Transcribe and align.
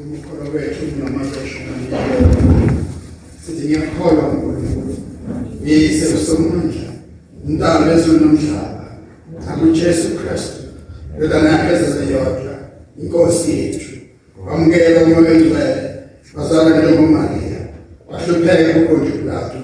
umkholo 0.00 0.44
wethu 0.54 0.84
unamaseshonaniyo 0.96 1.98
sithi 3.46 3.64
ngiyakholwa 3.66 4.24
uNkulunkulu 4.28 4.94
yise 5.64 6.06
somandla 6.26 6.88
umntana 7.44 7.86
wezulu 7.86 8.20
nomhlaba 8.20 8.86
akuJesu 9.50 10.08
Kristu 10.18 10.62
yodana 11.20 11.72
eziyodwa 11.72 12.54
inkosi 13.02 13.50
yethu 13.58 13.92
wamukela 14.46 15.04
umoya 15.04 15.32
ongcwele 15.32 15.82
wazalwa 16.34 16.70
njengoMaria 16.78 17.60
wahlupheka 18.08 18.72
kuNkulunkulu 18.72 19.60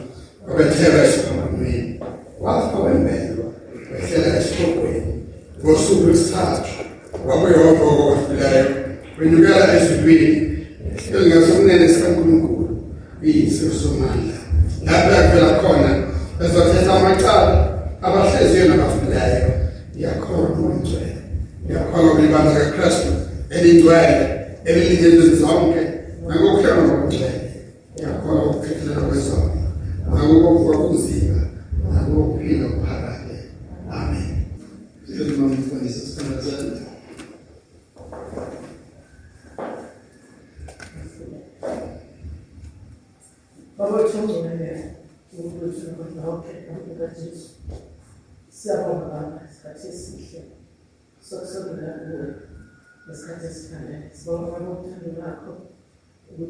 wabetheka 0.48 1.31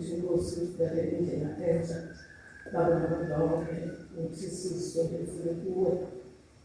ukuthi 0.02 0.14
inkosi 0.14 0.60
udale 0.60 1.02
indlela 1.10 1.66
entsha 1.66 1.96
baba 2.72 2.98
nabantu 2.98 3.34
bonke 3.38 3.74
ukuthi 4.18 4.50
sizisondezele 4.50 5.50
kuwe 5.62 5.90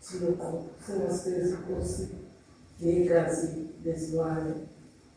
thina 0.03 0.29
singasebenzisi 0.85 1.55
inkosi 1.55 2.07
ngegazi 2.81 3.47
lezilwane 3.83 4.53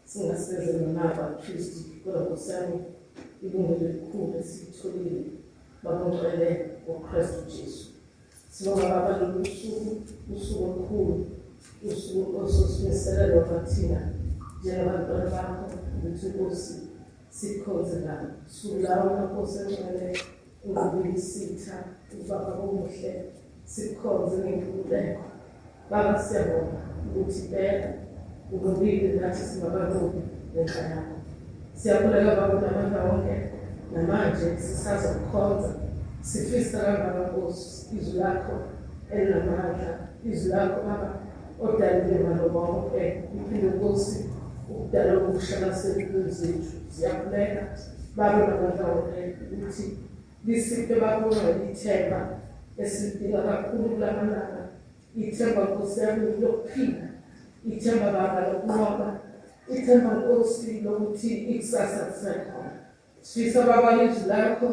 singasebenzeli 0.05 0.87
nonaba 0.87 1.39
Kristu 1.41 1.81
kodwa 2.05 2.23
nkosiyami 2.23 2.79
ilungelo 3.43 3.89
elikhulu 3.89 4.35
esitholile 4.41 5.23
babongcwele 5.83 6.49
ngoKristu 6.85 7.41
Jesu 7.55 7.87
sibonga 8.51 8.89
baba 8.89 9.17
lolu 9.17 9.47
suku 9.47 9.97
usuku 10.35 10.65
olukhulu 10.65 11.27
usuku 11.89 12.37
ososimiselelwa 12.45 13.45
bathina 13.51 14.01
njengabantwana 14.61 15.31
bakho 15.31 15.65
ukuthi 15.97 16.27
inkosi 16.27 16.75
sikhonze 16.75 16.81
ngalo 16.81 16.90
suku 17.31 18.83
lawo 18.83 19.11
nankosi 19.17 19.59
engcwele 19.59 20.19
ungqubile 20.65 21.15
isitha 21.15 21.77
ubaba 22.21 22.53
omuhle. 22.65 23.13
Sikhonze 23.65 24.37
ngenkululeko. 24.39 25.25
Baba 25.91 26.19
siyabonga 26.23 26.81
ukuthi 27.07 27.39
impela 27.41 27.89
ungqubile 28.53 29.21
nathi 29.21 29.43
singabanubi 29.49 30.21
ngenxa 30.53 30.83
yakho. 30.91 31.17
Siyakhuleka 31.75 32.37
baba 32.37 32.57
nabantu 32.61 32.99
bonke 33.07 33.37
namanje 33.93 34.57
sisazokukhonza 34.59 35.71
sifisa 36.23 36.79
kangaka 36.79 37.31
Nkosi 37.31 37.97
izwi 37.97 38.19
lakho 38.19 38.55
elinamandla 39.13 39.91
izwi 40.25 40.51
lakho 40.53 40.81
baba 40.87 41.11
odalile 41.65 42.17
ngalo 42.25 42.49
bonke 42.49 43.03
iphinde 43.37 43.69
Nkosi 43.77 44.19
ukudala 44.71 45.13
okushala 45.19 45.75
sempilweni 45.75 46.31
zethu. 46.31 46.80
Siyakhuleka 46.91 47.63
baba 48.17 48.39
nabantu 48.39 48.83
bonke 48.83 49.21
ukuthi 49.43 49.85
lisiphe 50.45 50.95
babona 51.01 51.51
ithemba 51.71 52.21
esidinga 52.79 53.43
kakhulu 53.43 53.89
kulamalanga. 53.89 54.63
Ithemba 55.17 55.65
Nkosi 55.65 56.01
yami 56.01 56.27
lokuphila. 56.41 57.07
Ithemba 57.71 58.13
baba 58.13 58.41
lokunqoba. 58.49 59.09
Ithemba 59.69 60.15
Nkosi 60.15 60.81
lokuthi 60.85 61.29
ikusasa 61.53 62.09
lisekhona. 62.09 62.73
Sifisa 63.23 63.67
baba 63.67 64.03
izwi 64.05 64.29
lakho 64.29 64.69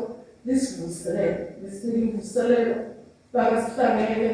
lisivuselele 0.46 1.56
lisinike 1.62 2.08
imvuselelo 2.08 2.76
baba 3.34 3.62
sihlangene 3.62 4.30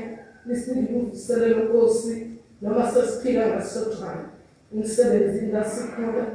lisinike 0.45 0.93
imvuselelo 0.93 1.63
Nkosi. 1.65 2.27
Noma 2.61 2.91
sesiphila 2.91 3.47
ngasothwana 3.47 4.25
umsebenzini 4.71 5.51
lasikhona 5.51 6.25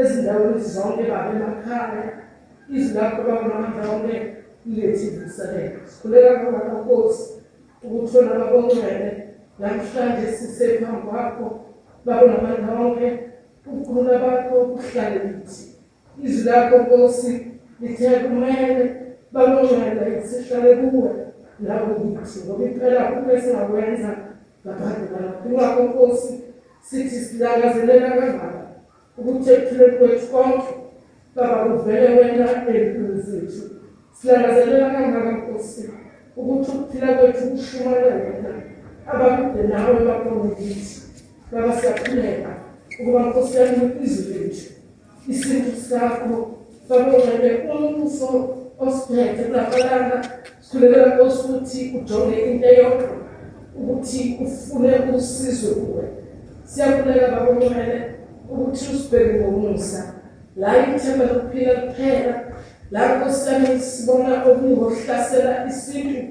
ezindaweni 0.00 0.60
zonke 0.60 1.02
baba 1.02 1.30
emakhaya 1.36 2.04
izwi 2.68 2.94
lakho 2.94 3.22
baba 3.22 3.48
namandla 3.48 3.90
onke 3.94 4.16
lilethe 4.66 5.06
imvuselelo 5.06 5.78
sikhuleka 5.86 6.42
ngakho 6.42 6.76
Nkosi 6.82 7.24
ukuthi 7.84 8.16
wena 8.16 8.34
babongcwele 8.40 9.10
namhlanje 9.58 10.26
sisephambi 10.36 11.06
kwakho 11.06 11.46
baba 12.04 12.26
namandla 12.26 12.80
onke 12.84 13.08
ukukhuluma 13.66 14.18
bakho 14.18 14.64
kuhlale 14.64 15.18
lithi 15.28 15.64
izwi 16.22 16.44
lakho 16.50 16.78
Nkosi 16.78 17.32
lithe 17.80 18.10
kumele 18.18 18.84
babongcwele 19.32 20.22
sihlale 20.26 20.76
kuwe 20.76 21.10
labo 21.60 21.94
kithi 21.94 22.38
ngoba 22.44 22.64
impela 22.64 23.12
kube 23.12 23.40
singakwenza 23.40 24.10
ngaphandle 24.66 25.06
kwakho 25.12 25.48
ingakho 25.48 25.82
Nkosi 25.82 26.40
sithi 26.80 27.16
silangazelela 27.16 28.10
kangaka 28.10 28.63
ukuthi 29.18 29.50
ekuphileni 29.52 29.96
kwethu 29.98 30.26
konke 30.32 30.74
baba 31.34 31.64
kuvele 31.64 32.08
wena 32.18 32.46
empilweni 32.68 33.22
zethu. 33.22 33.62
Silangazelela 34.12 34.90
kangaka 34.90 35.32
Nkosi? 35.32 35.90
Ukuthi 36.36 36.70
ukuphila 36.70 37.14
kwethu 37.14 37.50
kushumele 37.50 38.04
wena. 38.04 38.52
Abakude 39.06 39.62
nawe 39.68 40.04
babone 40.04 40.54
kithi. 40.54 41.02
Baba 41.52 41.80
siyakhuleka 41.80 42.50
ukuba 43.00 43.20
Nkosi 43.26 43.56
yami 43.56 43.92
izwi 44.04 44.38
lethu 44.38 44.72
isintu 45.28 45.80
sakho. 45.88 46.50
Babongele 46.88 47.50
umbuso 47.72 48.56
osiphethe 48.78 49.42
kulamalanga 49.44 50.28
sikhulelela 50.60 51.14
Nkosi 51.14 51.38
ukuthi 51.42 51.92
ujonge 51.98 52.36
into 52.50 52.66
eyodwa 52.66 53.08
ukuthi 53.76 54.38
ufune 54.44 54.92
usizo 55.16 55.74
kuwe. 55.74 56.04
Siyakhuleka 56.64 57.28
babongele 57.28 58.13
ukuthi 58.50 58.84
usibheke 58.94 59.40
ngomusa 59.40 60.14
la 60.56 60.68
ithemba 60.96 61.24
lokuphila 61.24 61.74
kuphela 61.74 62.34
la 62.90 63.16
Nkosi 63.16 63.52
yami 63.52 63.80
sibona 63.80 64.44
okungohlasela 64.44 65.66
isintu 65.68 66.22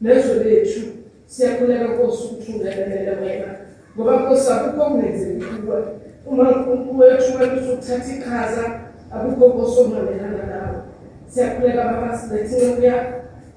nezwe 0.00 0.34
lethu 0.44 0.80
siyakhuleka 1.26 1.84
Nkosi 1.84 2.22
ukuthi 2.24 2.52
ungenelele 2.52 3.10
wena. 3.20 3.50
Ngoba 3.94 4.12
Nkosi 4.20 4.52
akukho 4.52 4.82
okungenzeki 4.86 5.44
kuwe. 5.44 5.78
Uma 6.26 6.42
uNkulunkulu 6.50 6.98
wethu 6.98 7.38
wena 7.38 7.60
usuthatha 7.60 8.14
ikhaza 8.14 8.64
akukho 9.14 9.62
osomelana 9.62 10.42
nawe. 10.50 10.78
Siyakhuleka 11.28 11.84
baba 11.84 12.18
silethile 12.18 12.72
kuya 12.72 13.12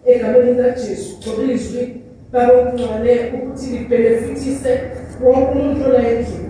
egameni 0.06 0.54
likaJesu 0.54 1.18
ngoba 1.18 1.54
izwi 1.54 2.02
baba 2.32 2.54
uncwale 2.54 3.34
ukuthi 3.36 3.66
libhenefithise 3.66 4.80
wonke 5.24 5.52
umuntu 5.52 5.90
la 5.92 6.08
endlini. 6.10 6.41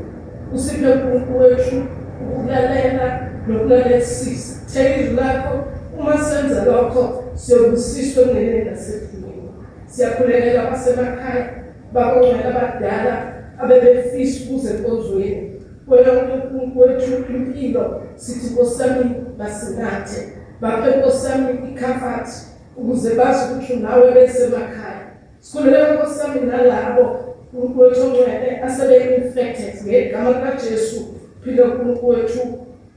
Usiphe 0.55 0.87
uNkulunkulu 0.87 1.39
wethu 1.39 1.83
ukulalela 2.21 3.29
nokulalelisisa. 3.47 4.65
Thela 4.73 4.95
izwi 4.95 5.15
lakho 5.15 5.63
uma 5.99 6.17
senza 6.17 6.65
lokho 6.65 7.23
siyobusiswa 7.33 8.23
kungeneni 8.23 8.65
nasephumeni 8.69 9.49
siyakhulekela 9.85 10.67
abasemakhaya 10.67 11.49
babongcwele 11.93 12.43
abadala 12.43 13.33
abebefisa 13.59 14.43
ukuze 14.43 14.69
enkonzweni. 14.73 15.61
Wena 15.87 16.11
uNkulunkulu 16.11 16.87
wethu 16.87 17.11
impilo 17.29 18.01
sithi 18.15 18.53
nkosami 18.53 19.15
basinathe. 19.37 20.21
Baphe 20.61 20.97
nkosami 20.97 21.49
i-comfort 21.51 22.29
ukuze 22.77 23.15
bazi 23.15 23.53
ukuthi 23.53 23.75
nawe 23.75 24.11
besemakhaya 24.11 25.01
sikhulelela 25.39 25.93
nkosami 25.93 26.39
nalabo 26.41 27.30
uNkulunkulu 27.53 27.83
wethu 27.83 28.01
ongcwele 28.01 28.61
asebe-infected 28.61 29.75
ngegama 29.87 30.29
likaJesu 30.29 31.15
phila 31.43 31.63
uNkulunkulu 31.65 32.17
wethu 32.17 32.39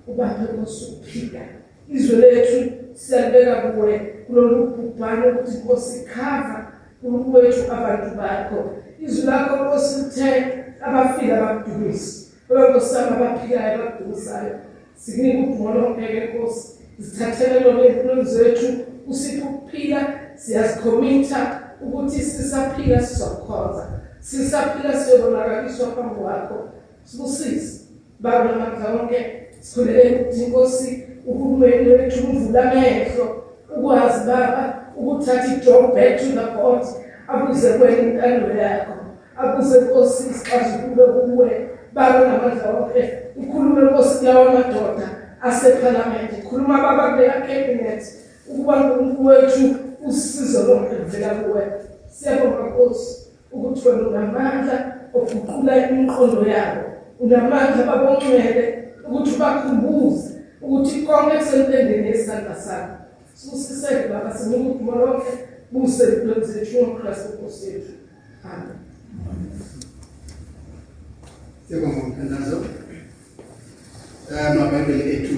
ubaphe 0.07 0.43
nkosi 0.53 0.85
ukuphila 0.85 1.41
izwe 1.89 2.17
lethu 2.17 2.73
siyalibeka 2.95 3.55
kuwe 3.55 3.99
kulolu 4.27 4.67
bhubhane 4.67 5.27
ukuthi 5.29 5.57
nkosi 5.59 6.05
khava 6.05 6.73
uNkulunkulu 7.03 7.45
wethu 7.45 7.73
abantu 7.73 8.17
bakho. 8.17 8.71
Izwi 9.01 9.27
lakho 9.27 9.65
nkosi 9.65 10.03
lithe 10.03 10.65
abafile 10.81 11.33
abakudumisa 11.37 12.25
Baba 12.49 12.69
nkosami 12.71 13.17
abaphilayo 13.17 13.75
abadumisayo 13.75 14.55
sikunika 14.97 15.39
ukubona 15.39 15.87
onke 15.87 16.21
Nkosi. 16.21 16.69
Sithathele 17.01 17.61
lona 17.61 17.85
empilweni 17.87 18.25
zethu 18.25 18.67
usipho 19.07 19.49
ukuphila 19.49 20.01
siyazikhomitha 20.37 21.61
ukuthi 21.81 22.21
sisaphila 22.23 23.03
sizokhonza. 23.03 23.85
Sisaphila 24.25 25.01
siyobonakaliswa 25.01 25.87
phambi 25.87 26.15
kwakho 26.15 26.69
sibusize 27.05 27.81
baba 28.21 28.45
namandla 28.45 28.91
wonke 28.91 29.49
sikhulele 29.61 30.21
ukuthi 30.21 30.45
inkosi 30.45 31.09
uhulumeni 31.27 31.89
wethu 31.91 32.25
uvula 32.31 32.73
amehlo 32.73 33.45
ukwazi 33.77 34.27
baba 34.27 34.85
ukuthatha 34.97 35.55
ijob 35.55 35.95
back 35.95 36.19
to 36.19 36.25
the 36.25 36.47
court 36.57 36.87
abuze 37.29 37.73
kwena 37.73 38.03
intando 38.03 38.57
yakho 38.57 38.93
abuze 39.37 39.81
nkosi 39.81 40.31
isixazululo 40.31 41.07
kuwe 41.07 41.69
baba 41.93 42.21
namandla 42.21 42.71
wonke 42.71 43.19
ukhulume 43.37 43.83
nkosi 43.83 44.19
kulawa 44.19 44.53
madoda 44.53 45.09
asephalamende 45.43 46.37
khuluma 46.49 46.83
baba 46.83 47.11
kule 47.13 47.29
cabinet 47.29 48.05
ukuba 48.49 48.77
uNkulunkulu 48.77 49.29
wethu 49.29 49.75
usizo 50.07 50.63
lonke 50.63 50.95
livela 50.95 51.35
kuwe. 51.35 51.63
Siyabonga 52.11 52.63
nkosi 52.63 53.24
ukuthi 53.55 53.89
wena 53.89 54.09
unamandla 54.09 54.77
okuguqula 55.15 55.73
imiqondo 55.91 56.47
yabo 56.55 56.83
unamandla 57.21 57.87
babongcwele 57.89 58.65
ukuthi 59.07 59.39
bakhumbuze 59.41 60.29
ukuthi 60.63 61.03
konke 61.07 61.37
kusentendeni 61.39 62.09
yesandla 62.09 62.55
sakho 62.65 62.95
sibusiseke 63.35 64.09
baba 64.09 64.31
sinika 64.39 64.71
udumo 64.71 64.93
lonke 65.01 65.33
buse 65.73 66.05
empilweni 66.05 66.47
zethu 66.47 66.77
ngoKristu 66.83 67.29
Nkosi 67.35 67.67
yethu 67.67 67.93
amen 68.45 68.79
Siyabonga 71.69 72.07
mthandazo. 72.07 72.57
Eh 74.31 74.55
mabhayibheli 74.57 75.13
ethu 75.17 75.35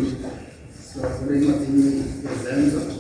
siwavule 0.87 1.39
incwadini 1.39 2.05
yezenzo. 2.25 2.96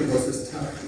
Sakhiwo 0.00 0.18
sesithathu. 0.26 0.86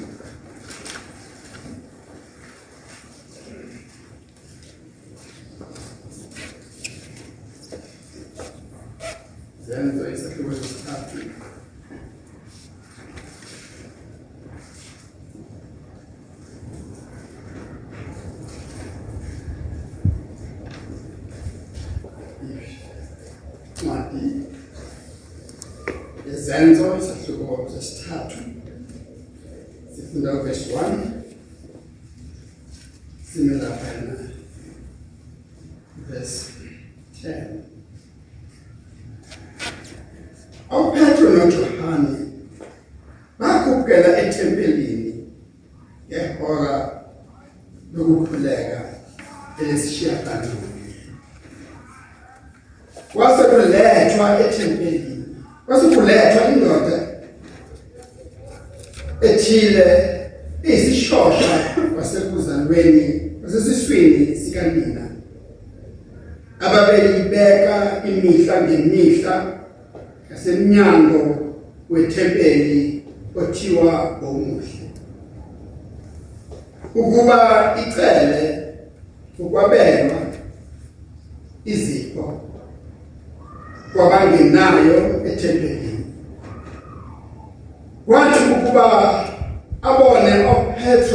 Zenzo 9.66 10.04
isakhiwo 10.14 10.52
sesithathu. 10.58 11.18
incwadi 23.66 24.26
yezenzo 26.26 26.86
isahluko 27.00 27.70
sesithathu 27.72 28.41
sifunda 28.41 28.41
verse 28.41 28.41
1 30.52 30.54
sime 30.54 30.91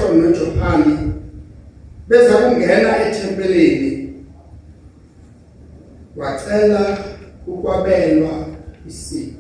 oPetro 0.08 0.22
noJohane 0.22 1.14
beza 2.08 2.38
kungena 2.38 3.08
ethempelini. 3.08 4.14
Wacela 6.16 6.98
ukwabelwa 7.48 8.46
isipho 8.88 9.38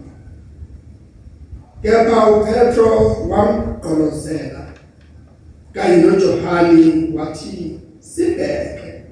kepha 1.81 2.29
uPetro 2.31 3.15
wamgqolozela 3.29 4.67
kanye 5.73 5.97
noJohane 5.97 7.13
wathi 7.15 7.79
sibheke. 7.99 9.03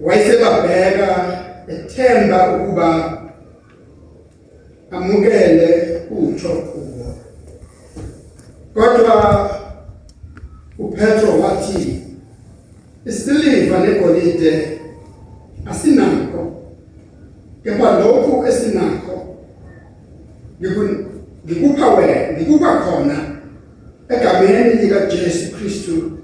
Wayesebabheka 0.00 1.38
ethemba 1.68 2.56
ukuba 2.56 3.18
amukele 4.90 6.00
kubo 6.08 6.93
kodwa 8.74 9.50
uPetro 10.78 11.40
wathi 11.40 12.02
isiliva 13.06 13.78
negolide 13.78 14.80
asinakho 15.66 16.62
kepha 17.64 17.98
lokhu 17.98 18.46
esinakho 18.46 19.36
ngikupha 21.46 21.94
wena 21.94 22.32
ngikupha 22.32 22.80
khona 22.80 23.40
egameni 24.08 24.74
lika 24.74 25.06
Jesu 25.06 25.56
Kristu 25.56 26.18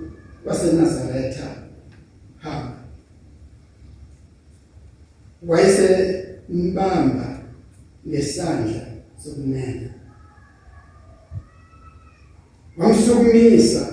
waseNazaretha 0.44 1.46
hamba 2.38 2.76
wayese 5.46 6.24
mbamba 6.48 7.38
ngesandla 8.08 8.86
sokunene 9.24 9.90
wamsukumisa 12.76 13.86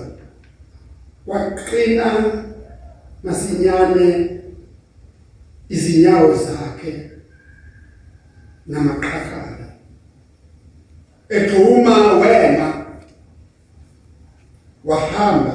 waqina 1.26 2.08
masinyane 3.22 4.40
izinyawo 5.68 6.34
zakhe 6.34 7.10
namaqhaqhala 8.66 9.68
ethuma 11.28 12.12
wena 12.12 12.86
wahamba 14.88 15.54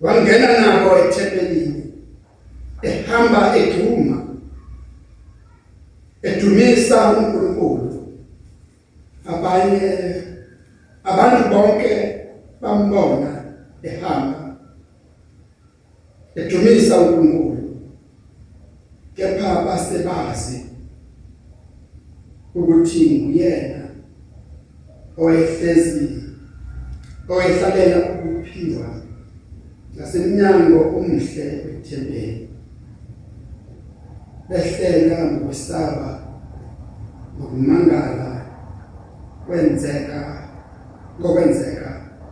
wangena 0.00 0.60
nabo 0.60 0.98
ethempelini 0.98 1.92
ehamba 2.82 3.56
ethuma 3.56 4.26
edumisa 6.22 7.10
uNkulunkulu. 7.12 8.16
Abanye 9.24 10.14
abantu 11.04 11.48
bonke 11.48 11.92
bambona 12.60 13.44
ehamba 13.82 14.56
edumisa 16.34 17.00
uNkulunkulu 17.00 17.80
kepha 19.14 19.62
basebazi 19.64 20.64
ukuthi 22.54 23.18
nguyena 23.18 23.88
owayehlezi 25.18 26.19
owayehlalela 27.30 27.98
ukuphiwa 28.12 28.88
ngasemnyango 29.94 30.80
omuhle 30.98 31.46
wethempeli. 31.64 32.48
Behlela 34.48 35.16
ngokusaba 35.24 36.10
nokumangala 37.38 38.46
kwenzeka 39.46 40.48
kokwenzeka 41.22 41.90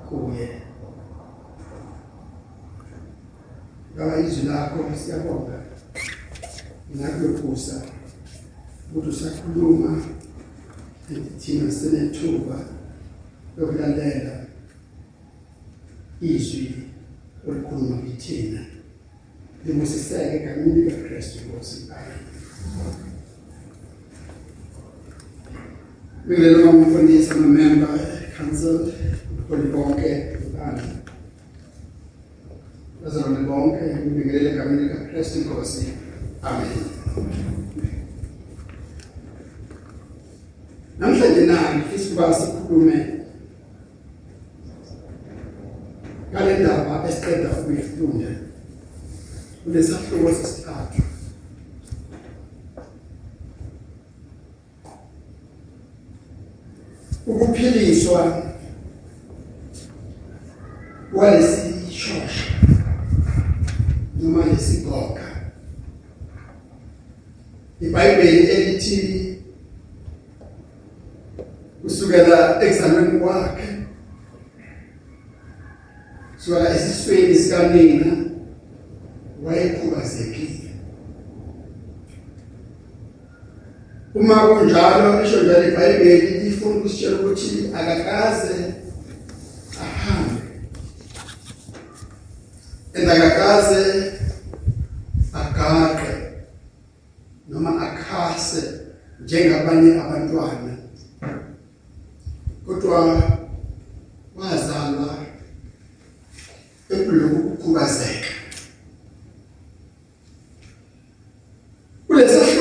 kuye. 0.09 0.49
Ngawa 3.95 4.21
izwi 4.21 4.47
lakho 4.49 4.79
siyabonga? 5.05 5.59
Nakulokhusa 6.95 7.83
ukuthi 8.91 9.09
usakhuluma 9.09 10.03
thina 11.39 11.73
senethuba 11.73 12.57
lokulalela 13.57 14.38
izwi 16.21 16.73
olikhuluma 17.49 18.03
kithina 18.03 18.61
ngibusiseke 19.65 20.37
egameni 20.37 20.83
likaKristu 20.85 21.39
Nkosi 21.45 21.79
Ngilelo 26.27 26.73
ngumfundisi 26.73 27.31
amamember 27.31 27.89
council 28.37 28.93
bonke 29.49 30.37
ubani 30.47 30.83
Bazalwane 33.03 33.47
bonke 33.47 33.85
ngibingelele 33.97 34.51
egameni 34.51 34.83
likaKristu 34.83 35.39
Nkosi. 35.39 35.87
Amen. 36.43 36.69
Namhlanje 40.99 41.47
na 41.47 41.75
ngifisa 41.75 42.07
ukuba 42.11 42.35
sikhulume 42.35 43.18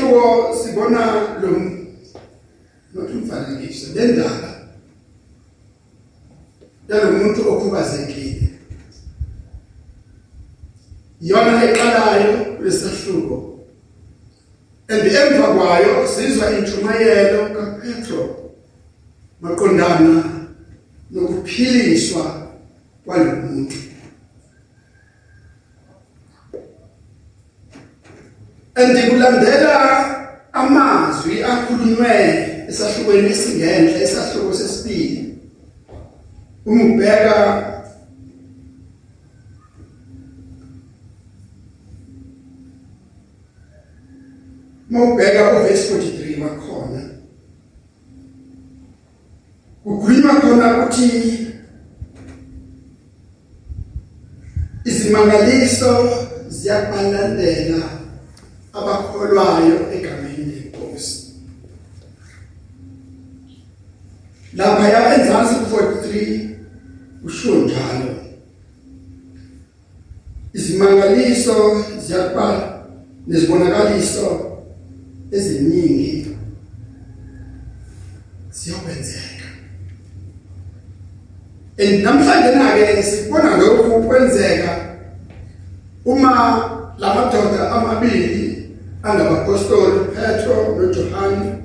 kulesahluko 0.08 0.56
sibona 0.56 1.38
lo 1.42 1.50
nothi 2.94 3.14
umfanekiso 3.14 3.94
lendaba 3.94 4.50
yalomuntu 6.90 7.42
okhubazekile. 7.52 8.48
Yona 11.22 11.64
eqalayo 11.64 12.56
kulesahluko 12.58 13.60
and 14.90 15.12
emva 15.12 15.48
kwayo 15.54 16.08
sizwa 16.08 16.52
intshumayelo 16.52 17.50
kaPetro 17.56 18.52
maqondana 19.42 20.24
nokuphiliswa 21.12 22.48
kwalomuntu 23.06 23.87
andikulandela 28.78 29.76
amazwi 30.54 31.44
akhulunywe 31.44 32.14
esahlukweni 32.70 33.30
esingenhla 33.30 33.98
esahluko 34.06 34.54
sesibili. 34.54 35.38
Uma 36.66 36.84
ubheka 36.84 37.38
Mawubheka 44.90 45.60
uverse 45.60 45.94
43 45.94 46.42
wakhona 46.42 47.02
kukhulunywa 49.84 50.36
khona 50.42 50.78
ukuthi 50.78 51.08
izimangaliso 54.86 55.92
ziyabalandela. 56.48 57.97
Abakholwayo 58.78 59.94
egameni 59.94 60.52
lenkosi. 60.52 61.34
Lapha 64.54 64.90
ya 64.90 65.16
enzansi 65.16 65.56
43 65.56 66.50
usho 67.24 67.56
njalo. 67.56 68.16
Izimangaliso 70.54 71.86
ziyakuba 72.00 72.78
nezibonakaliso 73.28 74.58
eziningi 75.32 76.38
siyokwenzeka 78.52 79.38
and 81.80 82.04
namhlanje 82.04 82.56
na 82.56 82.74
ke 82.74 83.04
sibona 83.04 83.58
lokhu 83.58 84.04
kwenzeka 84.04 84.98
uma 86.06 86.34
lamadoda 86.98 87.72
amabili 87.72 88.67
angabapostoli 89.04 90.00
Petro 90.16 90.76
noJohane 90.78 91.56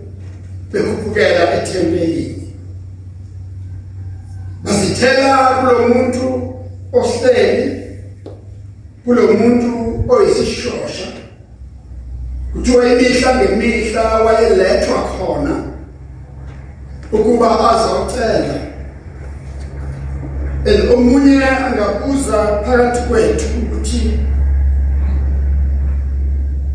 bekhuphukela 0.73 1.55
ethempelini. 1.55 2.53
Basithela 4.65 5.49
kulomuntu 5.61 6.55
ohleli 6.93 7.83
kulomuntu 9.05 10.05
oyisishosha. 10.09 11.07
Kuthiwa 12.53 12.87
imihla 12.93 13.37
ngemihla 13.37 14.03
wayelethwa 14.25 15.03
khona 15.03 15.63
ukuba 17.13 17.71
azawucela. 17.71 18.73
And 20.65 20.91
omunye 20.91 21.45
angabuza 21.45 22.63
phakathi 22.65 23.01
kwethu 23.09 23.47
ukuthi 23.59 24.19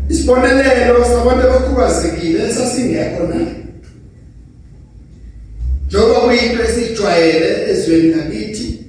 isibonelelo 0.08 1.04
sabantu 1.04 1.46
abakhubazekile 1.46 2.48
esasingekho 2.48 3.22
na 3.26 3.40
njengoba 5.86 6.20
kuyinto 6.20 6.62
esijwayele 6.64 7.70
ezweni 7.70 8.14
lakithi 8.14 8.84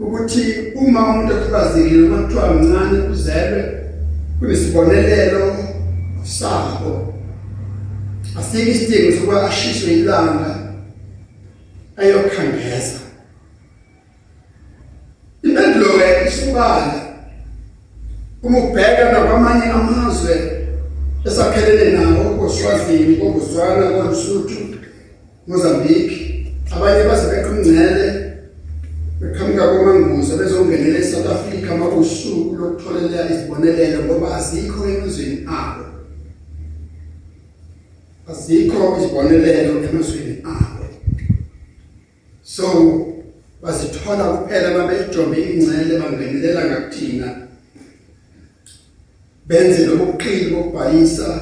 ukuthi 0.00 0.42
uma 0.74 1.00
umuntu 1.06 1.32
ekhubazekile 1.32 2.00
noma 2.00 2.22
kuthiwa 2.22 2.54
mncane 2.54 2.98
uzelwe 3.12 3.62
kunesibonelelo 4.38 5.56
sabo 6.24 7.14
asike 8.38 8.70
isidingo 8.70 9.12
sokuba 9.12 9.48
ashiswe 9.48 9.92
ilanga 9.92 10.50
ayokhangeza 11.96 12.98
impendulo 15.42 15.88
ke 15.98 16.28
isubala 16.28 17.01
uma 18.42 18.58
ubheka 18.58 19.12
nakwamanye 19.12 19.66
amazwe 19.66 20.34
esakhelene 21.24 21.90
nawo 21.96 22.24
koSwazini 22.38 23.16
koBotswana 23.16 23.84
koLesotho 23.90 24.60
Mozambique. 25.46 26.46
Abanye 26.74 27.04
baze 27.04 27.26
beqhingcele 27.30 28.06
beqhamuka 29.20 29.68
komanguzo 29.68 30.36
bezongenela 30.36 30.98
eSouth 30.98 31.26
Africa 31.26 31.70
makusuku 31.78 32.56
lokutholela 32.56 33.30
izibonelelo 33.30 34.04
ngoba 34.04 34.34
azikho 34.36 34.88
emazweni 34.88 35.46
abo 35.46 35.84
azikho 38.30 38.96
izibonelelo 38.98 39.84
emazweni 39.86 40.34
abo 40.44 40.86
so 42.42 42.66
bazithola 43.62 44.24
kuphela 44.24 44.78
mabejonge 44.78 45.38
ingcele 45.40 45.98
bangenelela 46.00 46.60
ngakuthina. 46.66 47.28
Benze 49.52 49.86
lobuqili 49.86 50.50
bokubhalisa 50.50 51.40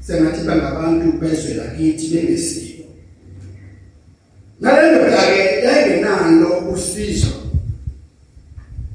sengathi 0.00 0.42
bangabantu 0.46 1.12
bezwe 1.20 1.54
lakithi 1.54 2.08
bengesiko. 2.08 2.84
Nalendlela 4.60 5.16
ke 5.16 5.62
yayingenalo 5.64 6.50
usizo. 6.74 7.34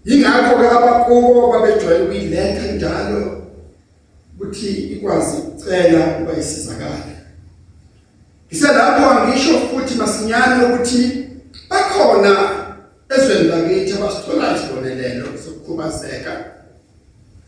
Yingakho 0.06 0.60
ke 0.60 0.68
abakubo 0.68 1.52
babejwayele 1.52 2.04
ukuyiletha 2.04 2.72
njalo 2.76 3.48
ukuthi 4.36 4.68
ikwazi 4.68 5.38
ukucela 5.38 6.08
ukuba 6.08 6.40
isizakale. 6.40 7.16
Ngiselapho 8.48 9.10
angisho 9.10 9.60
futhi 9.60 9.96
masinyane 9.96 10.66
ukuthi 10.66 11.28
bakhona 11.70 12.34
ezweni 13.10 13.50
lakithi 13.50 13.94
abasithola 13.94 14.56
isibonelelo 14.56 15.26
sokukhubazeka. 15.44 16.53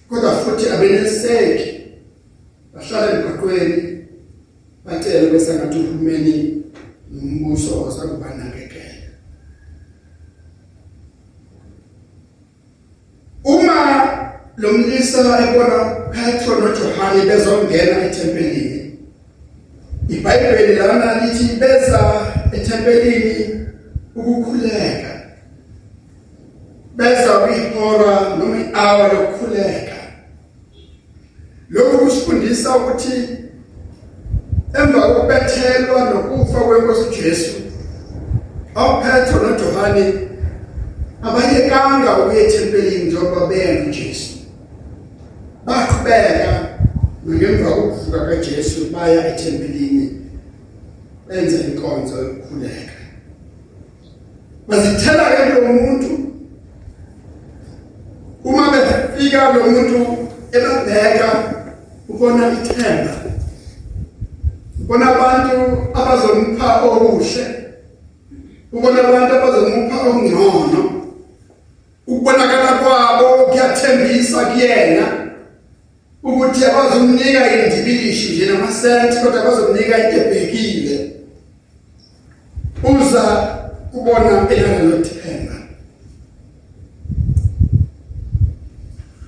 Kodwa 0.10 0.32
futhi 0.32 0.70
abeneseki. 0.70 1.82
Bahlala 2.74 3.12
emgaqweni 3.12 4.06
bacela 4.86 5.32
bese 5.32 5.54
ngathi 5.54 5.78
uhulumeni 5.78 6.64
nombuso 7.12 7.84
osakubanakekela. 7.84 9.10
Uma 13.44 13.76
lo 14.58 14.72
mlisa 14.72 15.20
ebona 15.20 15.96
Petro 16.12 16.56
noJohane 16.60 17.26
bezongena 17.26 18.06
ethempelini 18.06 18.98
iBhayibheli 20.10 20.76
lana 20.76 21.26
lithi 21.26 21.56
beza 21.56 22.02
ethempelini 22.52 23.66
ukukhuleka. 24.16 25.12
Beza 26.96 27.40
kwihora 27.40 28.38
noma 28.38 28.58
i-hour 28.58 29.14
lokukhuleka 29.14 29.85
lokhu 31.70 31.98
kusifundisa 31.98 32.76
ukuthi 32.76 33.38
emva 34.74 35.02
kokubethelwa 35.02 36.10
nokufa 36.10 36.60
kwenkosi 36.60 37.22
Jesu 37.22 37.52
awuPetro 38.76 39.40
noJohane 39.40 40.14
abayekanga 41.22 42.18
ukuya 42.18 42.48
ethempelini 42.48 43.06
njengoba 43.06 43.48
beya 43.48 43.84
noJesu. 43.84 44.34
Baqhubeka 45.66 46.70
ngemva 47.28 47.72
kokuvuka 47.72 48.26
kaJesu 48.26 48.86
baya 48.94 49.36
ethempelini 49.36 50.22
benza 51.28 51.58
inkonzo 51.58 52.18
yokukhuleka. 52.18 52.94
Bazithela 54.68 55.24
ke 55.24 55.54
lo 55.54 55.74
muntu. 55.74 56.32
Uma 58.44 58.72
befika 58.72 59.54
lo 59.54 59.64
muntu 59.66 60.28
ebabheka 60.52 61.55
ubona 62.10 62.44
ithemba 62.54 63.16
ubona 64.82 65.06
abantu 65.14 65.58
abazompha 66.00 66.68
okuhle 66.86 67.46
ubona 68.76 69.00
abantu 69.08 69.32
abazomupha 69.36 69.98
okungcono 70.10 70.82
ukubonakala 72.08 72.72
kwabo 72.82 73.28
kuyathembisa 73.50 74.46
kuyena 74.46 75.06
ukuthi 76.24 76.66
abazomnika 76.66 77.42
indibilishi 77.54 78.34
nje 78.34 78.46
namasenti 78.46 79.16
kodwa 79.22 79.42
abazomnika 79.42 79.96
into 80.04 80.18
ebhekile 80.22 80.98
uza 82.84 83.24
kubona 83.92 84.50
elalothemba 84.50 85.56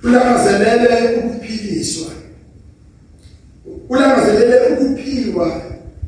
ulangazelele 0.04 1.16
ukuphiliswa. 1.18 2.17
Ulangazelele 3.88 4.56
ukuphilwa 4.68 5.62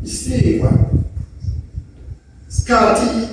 isikwa. 0.04 0.72
Isikhathi 2.48 3.28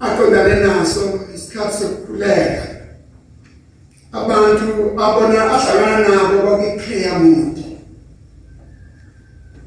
aqondane 0.00 0.54
naso 0.54 1.20
isikhathi 1.34 1.76
sokukhuleka. 1.78 2.66
Abantu 4.12 4.66
abona 5.04 5.40
ahlangana 5.54 6.08
nabo 6.08 6.36
bakwiprayer 6.46 7.18
mode 7.18 7.64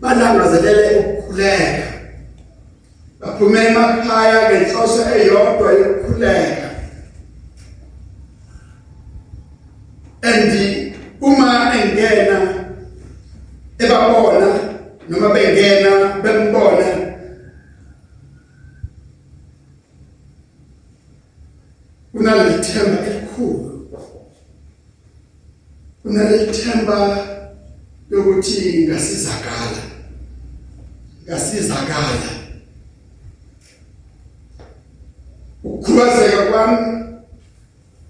balangazelele 0.01 0.99
ukukhuleka. 0.99 1.87
Baphume 3.19 3.59
emakhaya 3.67 4.49
ngenhloso 4.49 5.01
eyodwa 5.15 5.71
yokukhuleka. 5.71 6.52
Unalithemba 26.93 27.27
lokuthi 28.09 28.87
ngasizakala 28.87 29.83
ngasizakala. 31.27 32.29
Ukukhubazeka 35.63 36.45
kwami 36.45 37.03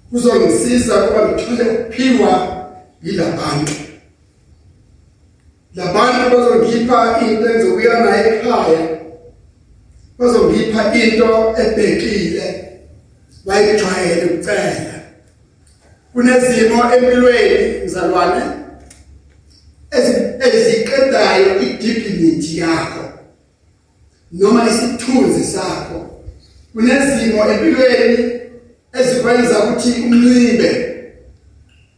kuzongisiza 0.10 0.98
kuba 0.98 1.28
ngithole 1.28 1.64
ukuphiwa 1.64 2.66
yilabantu. 3.04 3.74
Labantu 5.76 6.38
bazongipha 6.38 7.22
into 7.22 7.50
engizokuya 7.50 8.00
nayo 8.00 8.36
ekhaya 8.36 8.98
bazongipha 10.20 10.94
into 10.96 11.56
ebhekile 11.58 12.80
bayijwayele 13.46 14.26
ukucela. 14.26 14.94
Kunezimo 16.14 16.94
empilweni 16.94 17.86
mzalwane? 17.86 18.63
Eziqedayo 20.46 21.62
idignity 21.62 22.58
yakho 22.58 23.04
noma 24.32 24.70
isithunzi 24.70 25.44
sakho 25.44 26.00
kunezimo 26.74 27.46
empilweni 27.52 28.42
ezikwenza 29.00 29.60
ukuthi 29.60 29.92
umlibe 30.02 30.70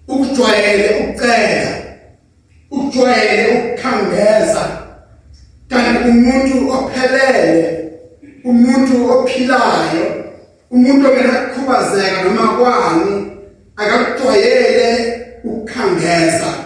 ukujwayele 0.07 0.87
ukucela 0.99 1.75
ukujwayele 2.71 3.43
ukukhangeza. 3.57 4.63
Kanti 5.69 6.09
umuntu 6.09 6.69
ophelele 6.69 7.91
umuntu 8.43 9.11
ophilayo 9.11 10.05
umuntu 10.71 11.07
ongenakukhubazeka 11.09 12.23
noma 12.23 12.47
kwani 12.57 13.31
akakujwayele 13.75 14.89
ukukhangeza. 15.43 16.64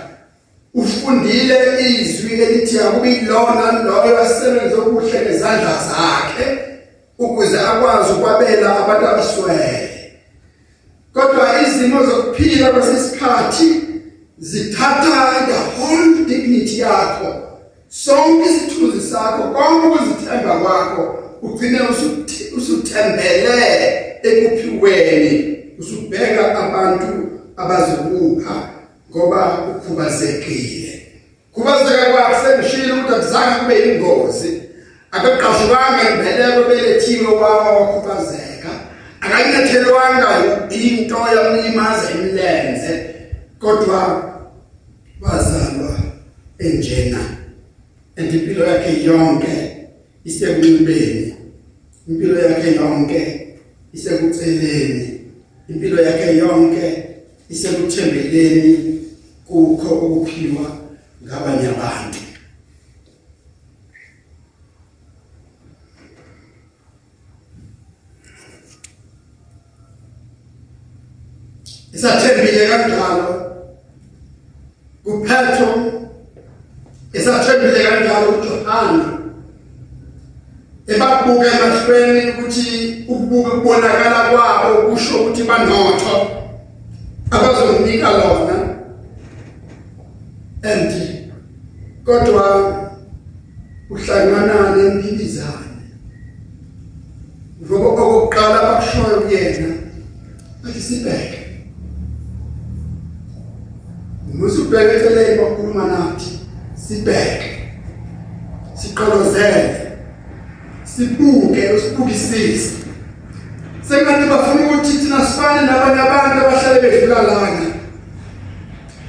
Ufundile 0.73 1.60
izwi 1.89 2.41
elithi 2.41 2.79
akuyilona 2.79 3.71
loyo 3.84 4.19
asebenza 4.19 4.77
okuhle 4.77 5.21
ngezandla 5.21 5.73
zakhe 5.89 6.47
ukuze 7.17 7.60
akwazi 7.60 8.13
ukwabela 8.13 8.79
abantu 8.79 9.08
abaswele. 9.08 9.89
Kodwa 11.13 11.62
izimo 11.62 12.05
zokuphila 12.05 12.69
kwesisikhathi 12.69 13.82
zithatha 14.38 15.45
the 15.47 15.53
whole 15.53 16.25
dignity 16.25 16.79
yakho 16.79 17.36
sonke 17.89 18.49
isithunzi 18.49 19.10
sakho 19.12 19.43
konke 19.43 19.88
ukuzithemba 19.88 20.60
kwakho 20.60 21.19
ugcine 21.41 21.79
usuthembele 22.58 23.55
ekuphiweni 24.23 25.58
usubheka 25.79 26.60
abantu 26.60 27.32
abazokupha. 27.58 28.78
Ngoba 29.09 29.65
ukhubazekile. 29.71 31.07
Khubazeka 31.53 32.05
kwakho 32.11 32.35
sengishilo 32.45 32.95
ukuthi 32.95 33.13
akuzange 33.13 33.59
kube 33.59 33.75
ingozi 33.89 34.61
akaqashukanga 35.11 36.01
impeleko 36.11 36.69
belethiwe 36.69 37.31
kwawo 37.37 37.81
wakhubazeka. 37.81 38.71
Akanyathelwanga 39.21 40.29
into 40.69 41.17
yamlimaza 41.35 42.11
imilenze 42.11 43.15
kodwa 43.59 43.99
wazalwa 45.21 45.97
enjena 46.59 47.19
impilo 48.17 48.65
yakhe 48.65 49.03
yonke 49.03 49.87
isekunxibeni. 50.25 51.35
Impilo 52.07 52.39
yakhe 52.39 52.75
yonke 52.75 53.49
isekuceleni 53.93 55.19
impilo 55.69 56.03
yakhe 56.03 56.37
yonke 56.37 57.08
isekuthembeleni 57.49 59.01
kukho 59.47 59.95
ukuphiwa 59.95 60.77
ngabanye 61.25 61.67
abantu. 61.67 62.19
Isathembile 71.93 72.67
kanjalo. 72.67 73.29
kuPetro 75.03 75.69
isathembile 77.13 77.83
kanjalo 77.83 78.29
uJohane. 78.29 79.03
Ebabuka 80.88 81.47
emahlweni 81.53 82.31
ukuthi 82.31 82.69
ukubuka 83.07 83.49
kubonakala 83.49 84.29
kwabo 84.29 84.69
kusho 84.89 85.21
ukuthi 85.21 85.43
banotho 85.43 86.39
abazomnika 87.31 88.09
lona 88.12 88.75
and 90.63 90.91
kodwa 92.05 92.89
uhlangana 93.89 94.75
nempilizane 94.75 95.77
ngoba 97.63 97.88
okokuqala 97.89 98.62
bakushoyo 98.62 99.21
kuyena 99.21 99.75
athi 100.65 100.81
sibheke 100.81 101.39
musubheke 104.33 104.95
eceleni 104.95 105.41
bakhuluma 105.41 105.85
nathi 105.88 106.39
sibheke 106.75 107.49
siqolozele 108.75 109.91
sibuke 110.83 111.69
usibukisise 111.73 112.79
sengathi 113.89 114.29
bafuna 114.29 114.65
ukuthi 114.65 114.97
thina 114.97 115.25
sifane 115.25 115.62
nabanye 115.62 116.01
abantu 116.01 116.45
abahlale 116.45 116.81
bedlula 116.81 117.21
lana 117.21 117.65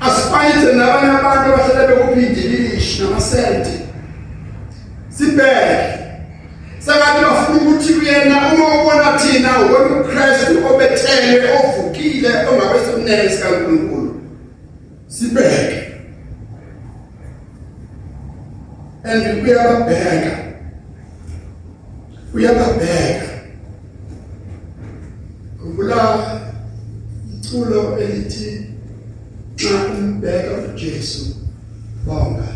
asifane 0.01 0.73
nabanye 0.73 1.11
abantu 1.19 1.45
abahlale 1.53 1.87
bekuphindilishi 1.89 3.03
namasenti 3.03 3.75
sibheke 5.09 5.79
sengathi 6.79 7.25
bafuna 7.25 7.61
ukuthi 7.61 7.93
kuyena 7.95 8.40
uma 8.55 8.83
ubona 8.83 9.19
thina 9.19 9.51
ubona 9.63 10.01
uKristu 10.01 10.67
obethele 10.71 11.49
ovukile 11.59 12.31
ongabe 12.49 12.79
semnene 12.87 13.31
sikaNkulunkulu 13.31 14.21
sibheke. 15.09 15.91
And 19.05 19.43
uyababheka. 19.43 20.55
Uyababheka. 22.35 23.31
Kula 25.77 26.41
iculo 27.35 27.99
elithi 27.99 28.67
xa 29.57 29.87
umbheka 29.99 30.53
uJesu 30.73 31.37
bonga 32.07 32.49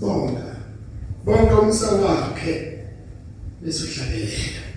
bonga 0.00 0.56
bonga 1.24 1.60
umsa 1.60 1.90
wakhe 1.94 2.78
besuhlabelela 3.62 4.69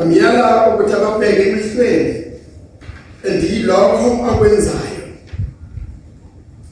amyala 0.00 0.66
ukuthi 0.68 0.92
ababheke 0.92 1.42
emehlweni 1.48 2.14
andiyilokho 3.28 4.08
akwenzayo 4.30 5.04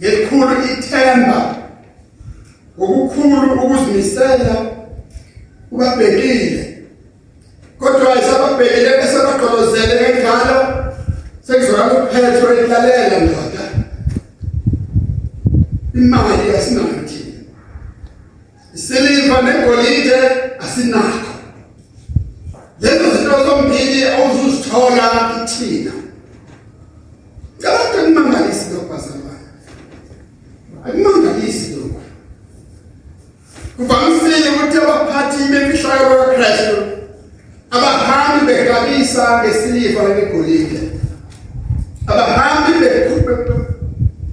ngekhulu 0.01 0.55
ithemba 0.73 1.39
ngokukhulu 2.79 3.47
ukuzimisela 3.63 4.55
ubabhekile 5.73 6.63
kodwa 7.79 8.19
isababhekile 8.21 8.91
bese 8.99 9.19
baqolozele 9.27 9.97
ngalo 10.21 10.59
sekuzwakala 11.47 12.05
uPetro 12.05 12.49
elalela 12.63 13.17
ndoda 13.21 13.65
imali 15.95 16.57
asinayo 16.57 17.01
thina 17.09 17.41
isiliva 18.75 19.43
negolide 19.43 20.19
asinakho 20.65 21.35
lezo 22.81 23.14
zinto 23.35 23.47
zombili 23.47 24.05
awuzuzithola 24.05 25.31
kithina 25.35 25.93
Ngakho 27.61 28.05
kumangalisi 28.05 28.71
lokho 28.73 28.87
bazalwane. 28.87 29.49
Akumangalisi 30.87 31.77
lokho. 31.77 32.01
Kuvamisile 33.77 34.51
ukuthi 34.51 34.79
abaphathi 34.79 35.45
bemfihlakalo 35.51 36.25
kaKristu 36.25 36.77
abahambi 37.71 38.47
begabisa 38.47 39.43
ngesiliva 39.43 40.03
negolide. 40.03 40.81
Abahambi 42.07 42.73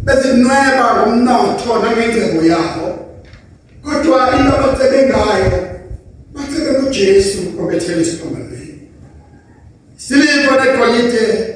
bezinweba 0.06 0.86
ngomnotho 0.98 1.80
nangengcebo 1.80 2.44
yabo. 2.44 2.88
Kodwa 3.84 4.36
into 4.36 4.58
abacebe 4.58 5.10
ngayo 5.10 5.52
bacebe 6.34 6.74
kuJesu 6.80 7.40
obethele 7.60 8.04
isiphambanweni. 10.12 10.42
Siliva 10.42 10.66
negolide 10.66 11.24
asinalo. 11.24 11.51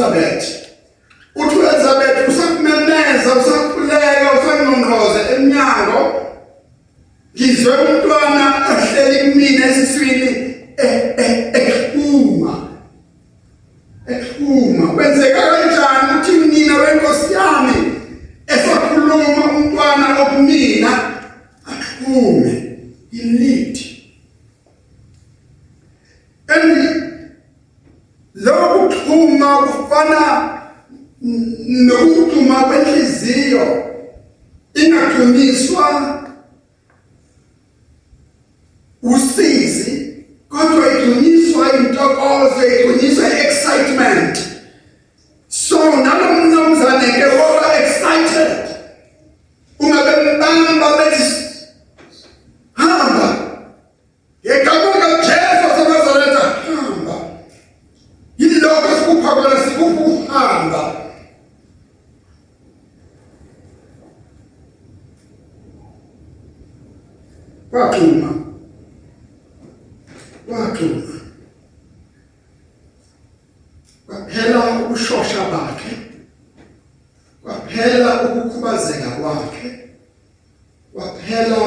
noElizabeth 0.00 0.44
uthi 1.34 1.56
uElizabeth 1.56 2.28
usakumemeza 2.28 3.30
usakhuleka 3.40 4.26
usanqonqoza 4.36 5.20
eminyango 5.34 6.00
ngizwe 7.34 7.72
umntwana 7.84 8.44
ahleli 8.70 9.16
kumina 9.32 9.66
esiswini 9.66 10.30
ekhuma 10.78 11.49
ubushosha 74.90 75.40
bakhe 75.52 75.92
kwaphela 77.42 78.10
ukukhubazeka 78.26 79.10
kwakhe 79.10 79.68
kwaphela 80.92 81.58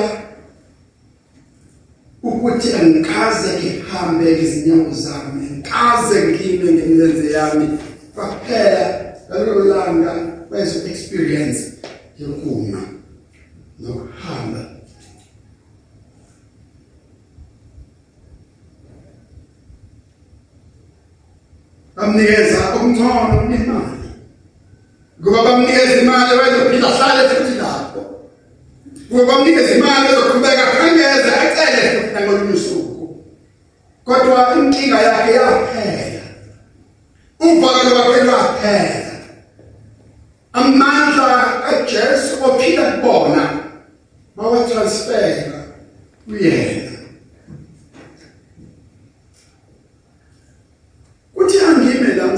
ukuthi 2.23 2.69
angikaze 2.79 3.49
ngihambe 3.57 4.25
ngezinyawo 4.35 4.91
zami 5.03 5.45
ngikaze 5.51 6.17
ngime 6.27 6.67
ngemilenze 6.71 7.27
yami 7.35 7.67
kwaphela 8.13 8.83
ngalelo 9.27 9.63
langa 9.71 10.11
kwezo 10.49 10.77
experience 10.91 11.59
yokuma 12.19 12.81
nokuhamba. 13.79 14.61
Bamnikeza 21.95 22.62
kungcono 22.79 23.39
kunemali 23.39 24.03
ngoba 25.21 25.43
bamnikeza 25.43 26.01
imali 26.01 26.31
abazophila 26.33 26.87
hlale 26.87 27.29
futhi 27.29 27.55
lapho. 27.57 28.01
Ngoba 29.11 29.33
bamnikeza 29.33 29.75
imali 29.75 30.07
azoqhubeka 30.07 30.63
khangeze 30.73 31.31
acele 31.43 31.81
futhi 31.91 32.23
ngolunye 32.23 32.53
usuku. 32.53 33.23
Kodwa 34.05 34.55
inkinga 34.57 35.01
yakhe 35.01 35.33
yaphela. 35.33 36.23
Ubhakalo 37.39 37.95
wakhe 37.95 38.23
lwaphela. 38.23 39.13
Amandla 40.53 41.61
kaJesu 41.63 42.43
ophila 42.45 42.91
kubona 42.91 43.49
bawatransfera 44.35 45.59
kuyena. 46.25 46.92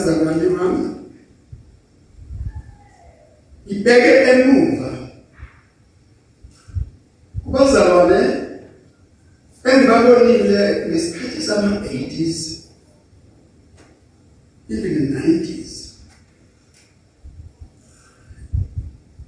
yenza 0.05 0.23
ngalimami 0.23 0.95
ibeke 3.67 4.13
emuva. 4.31 4.89
Kubazalwane 7.43 8.21
engibabonile 9.63 10.85
ngesikhathi 10.87 11.41
sama-80s 11.41 12.39
even 14.69 15.13
90s 15.13 15.73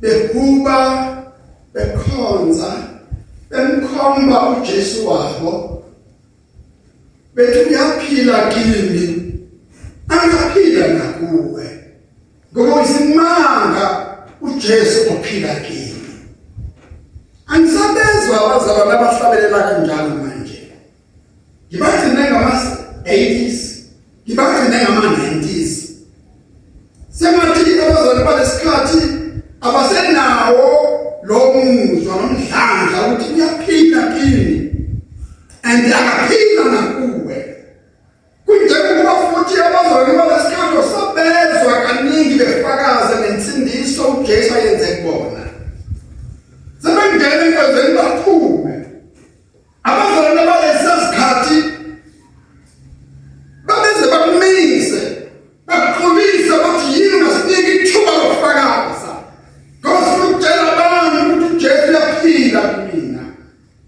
bekuba 0.02 0.78
bekhonza 1.74 2.72
bemkhomba 3.50 4.50
uJesu 4.50 5.08
wabo 5.08 5.84
bethi 7.36 7.60
uyaphila 7.70 8.50
kimi. 8.50 9.17
Angaphila 10.22 10.88
nakuwe 10.88 11.66
ngoba 12.54 12.84
isimanga 12.84 13.86
uJesu 14.42 15.00
ophila 15.12 15.56
kimi 15.56 15.98
angisabezwa 17.48 18.36
abazalwane 18.46 18.94
abahlabelela 18.94 19.60
kanjalo 19.64 20.10
manje. 20.10 20.72
Ngibagcine 21.70 22.24
ngama 22.32 22.52
80s 23.04 23.58
ngibagcine 24.28 24.78
ngama 24.84 25.02
90s 25.02 25.72
semathi 27.10 27.80
abazalwane 27.80 28.24
balesikhathi 28.26 29.02
abasenawo 29.62 30.68
lo 31.24 31.40
muzwa 31.54 32.16
nomdlandla 32.16 32.98
ukuthi 33.08 33.34
uyaphila 33.34 34.02
kimi 34.14 34.58
and 35.64 35.94
akaphila 35.94 36.64
nakuwe 36.72 37.38
kunjengoba 38.46 39.14
futhi 39.16 39.56
abazalwane 39.62 40.14
balesikhathi 40.20 40.78
sabezwa 40.92 41.82
kaningi 41.82 42.36
befakaza 42.36 43.16
nensindiso 43.22 44.04
uJesu 44.04 44.54
ayenze 44.56 44.88
kubona 44.96 45.44
sebengena 46.82 47.46
enkonzweni 47.46 47.98
baphume 47.98 48.76
abazalwane 49.84 50.44
balesi 50.50 50.92
sikhathi 51.06 51.58
babeze 53.66 54.06
bakumise 54.12 55.02
bakuxolise 55.68 56.56
bathi 56.64 56.88
yini 56.94 57.16
ungasiniki 57.16 57.72
ithuba 57.76 58.12
lokufakaza 58.18 59.14
ngoba 59.80 60.10
ukutshela 60.26 60.72
abantu 60.74 61.18
ukuthi 61.34 61.56
uJesu 61.56 61.90
uyaphila 61.90 62.62
kumina 62.62 63.24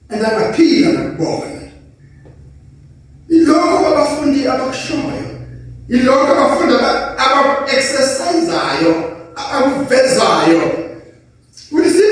and 0.09 0.25
angaphila 0.25 0.89
nakubona 0.91 1.61
ilokho 3.29 3.87
abafundi 3.87 4.47
abakushoyo 4.47 5.29
ilokho 5.89 6.31
abafundi 6.33 6.73
aba-exerciseayo 7.25 8.93
akuvezayo 9.99 10.61
ukuthi 11.71 12.05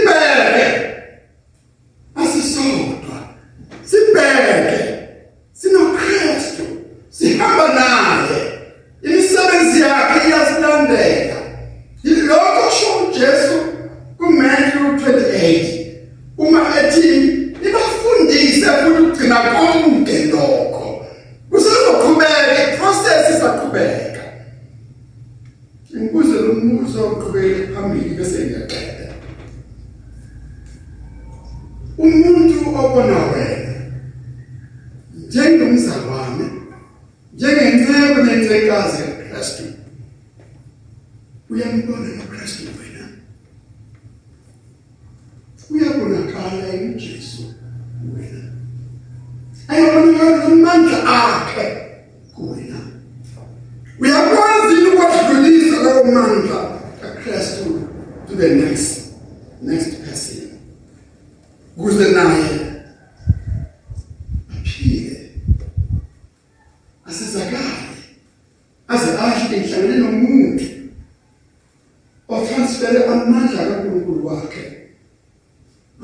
kaNkulunkulu 74.48 74.58
wakhe 74.58 74.88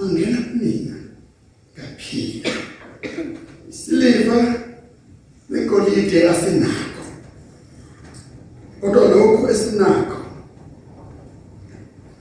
angena 0.01 0.37
kumina. 0.41 0.95
Ngaphila 1.77 2.49
isiliva 3.69 4.55
negolide 5.49 6.29
asinakho 6.29 7.03
kodwa 8.81 9.07
lokho 9.07 9.49
esinakho 9.49 10.25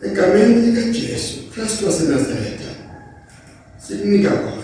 egameni 0.03 0.61
likaJesu 0.67 1.51
Kristu 1.51 1.87
waseNazaretha 1.87 2.75
sikunika 3.79 4.31
kona. 4.31 4.63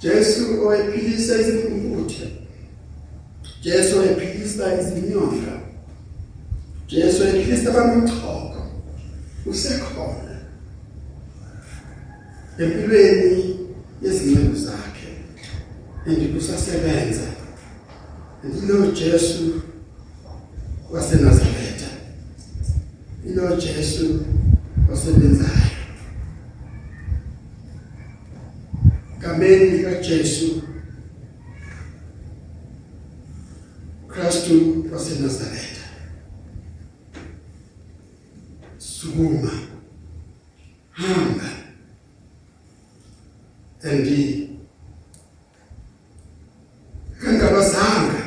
Jesu 0.00 0.62
owayephilisa 0.62 1.40
izimvuthe 1.40 2.28
Jesu 3.62 3.96
owayephilisa 3.96 4.80
izinyonga 4.80 5.65
Jesu 6.88 7.22
owayephilisa 7.22 7.70
abanochoko 7.70 8.66
usekhona 9.46 10.36
empilweni 12.58 13.56
yezinceku 14.02 14.56
zakhe 14.56 15.10
andikusasebenza 16.06 17.26
ndilo 18.44 18.90
Jesu 18.92 19.62
waseNazaretha 20.90 21.90
ilo 23.26 23.56
Jesu 23.56 24.24
osebenzayo 24.92 25.76
gameni 29.20 29.70
likaJesu 29.70 30.62
Kristu 34.08 34.84
waseNazaretha 34.92 35.86
sukuma 38.78 39.50
hamba 40.90 41.50
endi 43.82 44.50
kangabazanga 47.20 48.20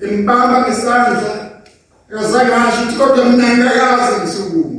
imbamba 0.00 0.60
ngesandla 0.60 1.62
akazange 2.10 2.54
asho 2.54 2.82
ukuthi 2.82 2.96
kodwa 2.98 3.24
mina 3.24 3.56
ngiyakazi 3.56 4.20
ngisukuma 4.20 4.76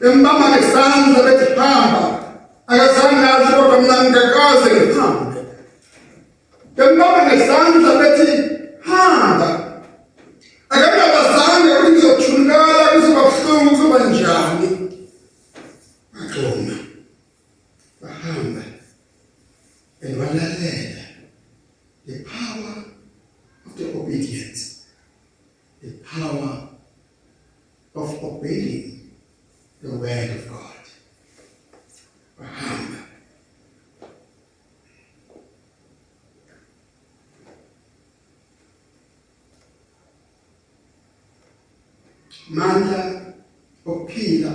imbamba 0.00 0.48
ngesandla 0.48 1.22
bethi 1.26 1.54
hamba 1.60 2.02
akazange 2.66 3.26
asho 3.34 3.56
kodwa 3.56 3.80
mina 3.80 3.96
ngiyakazi 4.04 4.70
ngihambe 4.74 5.40
imbamba 6.84 7.20
ngesandla 7.26 7.90
bethi 8.00 8.28
hamba 8.88 9.57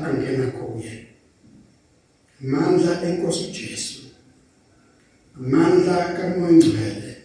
okuphila 0.04 0.10
angena 0.10 0.52
kuye 0.52 1.08
mandla 2.42 3.02
enkosi 3.04 3.44
uJesu 3.48 4.02
amandla 5.36 6.14
kaMoya 6.16 6.52
Ngcwele 6.52 7.18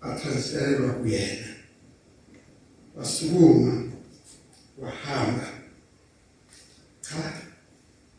atransferwa 0.00 0.92
kuyena 0.92 1.48
wasukuma 2.96 3.84
wahamba 4.78 5.48
cha 7.00 7.32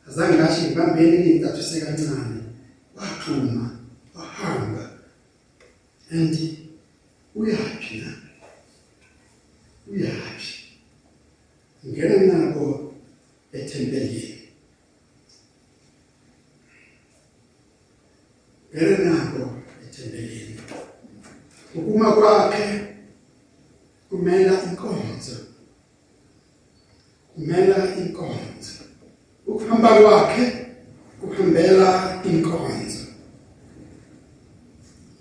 azange 0.08 0.38
ngasho 0.38 0.62
ngibambeni 0.62 1.32
intathu 1.32 1.64
sekancane 1.64 2.42
waxhuma 2.96 3.80
wahamba 4.16 4.90
and 6.12 6.58
uyaphi 7.36 7.98
na 8.02 8.12
uyaphi 9.88 10.56
ngena 11.88 12.18
nabo 12.34 12.90
ethempelini 13.80 14.40
ngena 18.76 18.98
nabo 18.98 19.52
ethempelini 19.84 20.60
ukuma 21.76 22.12
kwakhe 22.12 22.68
kumela 24.10 24.64
inkonzo 24.64 25.38
kumela 27.36 27.96
inkonzo 27.96 28.84
ukuhamba 29.48 30.02
kwakhe 30.02 30.46
kuhambela 31.20 32.22
inkonzo 32.26 33.06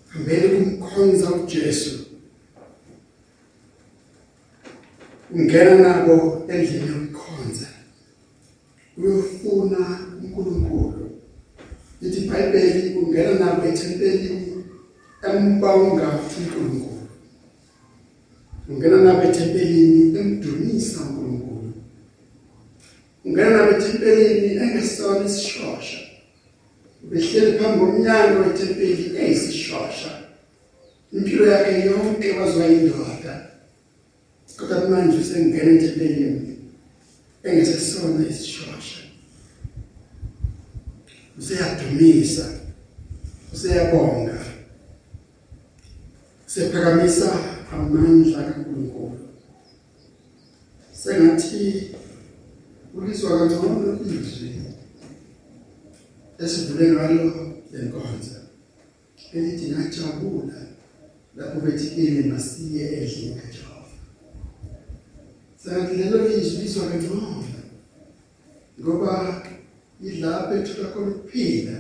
hambele 0.08 0.48
kumkhonza 0.48 1.30
uJesu 1.30 1.98
ungena 5.30 5.74
nabo 5.74 6.44
endlini 6.48 6.88
yokukhonza 6.88 7.68
uyofuna 8.96 10.00
uNkulunkulu 10.22 11.10
lithi 12.00 12.20
iBhayibheli 12.20 12.98
ungena 12.98 13.32
nabo 13.34 13.68
ethempelini 13.68 14.64
embawunga 15.28 16.08
uNkulunkulu 16.38 17.08
ungena 18.68 18.96
nabo 18.96 19.22
ethempelini 19.28 20.18
emdumisa 20.18 21.00
uNkulunkulu 21.00 21.72
ungena 23.24 23.50
nabo 23.50 23.70
ethempelini 23.76 24.56
engesona 24.62 25.24
isishosha 25.26 25.98
behleli 27.02 27.58
phambi 27.58 27.78
komnyango 27.78 28.38
wethempeli 28.42 29.16
eyisishosha 29.16 30.10
impilo 31.12 31.46
yakhe 31.52 31.86
yonke 31.86 32.32
wazwa 32.38 32.66
indoda 32.66 33.34
kodwa 34.56 34.88
manje 34.90 35.16
usengena 35.18 35.70
ethempelini 35.70 36.58
engesesona 37.42 38.28
isishosha 38.28 39.00
useyadumisa 41.38 42.44
useyabonga 43.54 44.38
sephakamisa 46.46 47.32
amandla 47.72 48.42
kaNkulunkulu 48.42 49.18
sengathi 50.92 51.90
ulizwa 52.94 53.42
kangcono 53.98 54.20
izwi 54.20 54.62
esivule 56.38 56.92
ngalo 56.92 57.54
lenkonzo 57.72 58.38
elithi 59.32 59.70
ngajabula 59.70 60.54
lapho 61.36 61.60
bethi 61.60 61.86
kimi 61.94 62.22
masiye 62.22 62.86
endlini 62.86 63.34
kaJehova 63.40 63.94
sengathi 65.56 65.96
lelo 65.96 66.28
lizwi 66.28 66.62
lizwa 66.62 66.88
kangcono 66.88 67.44
ngoba 68.80 69.42
ilapho 70.02 70.54
ethola 70.54 70.88
khona 70.88 71.10
ukuphila 71.10 71.76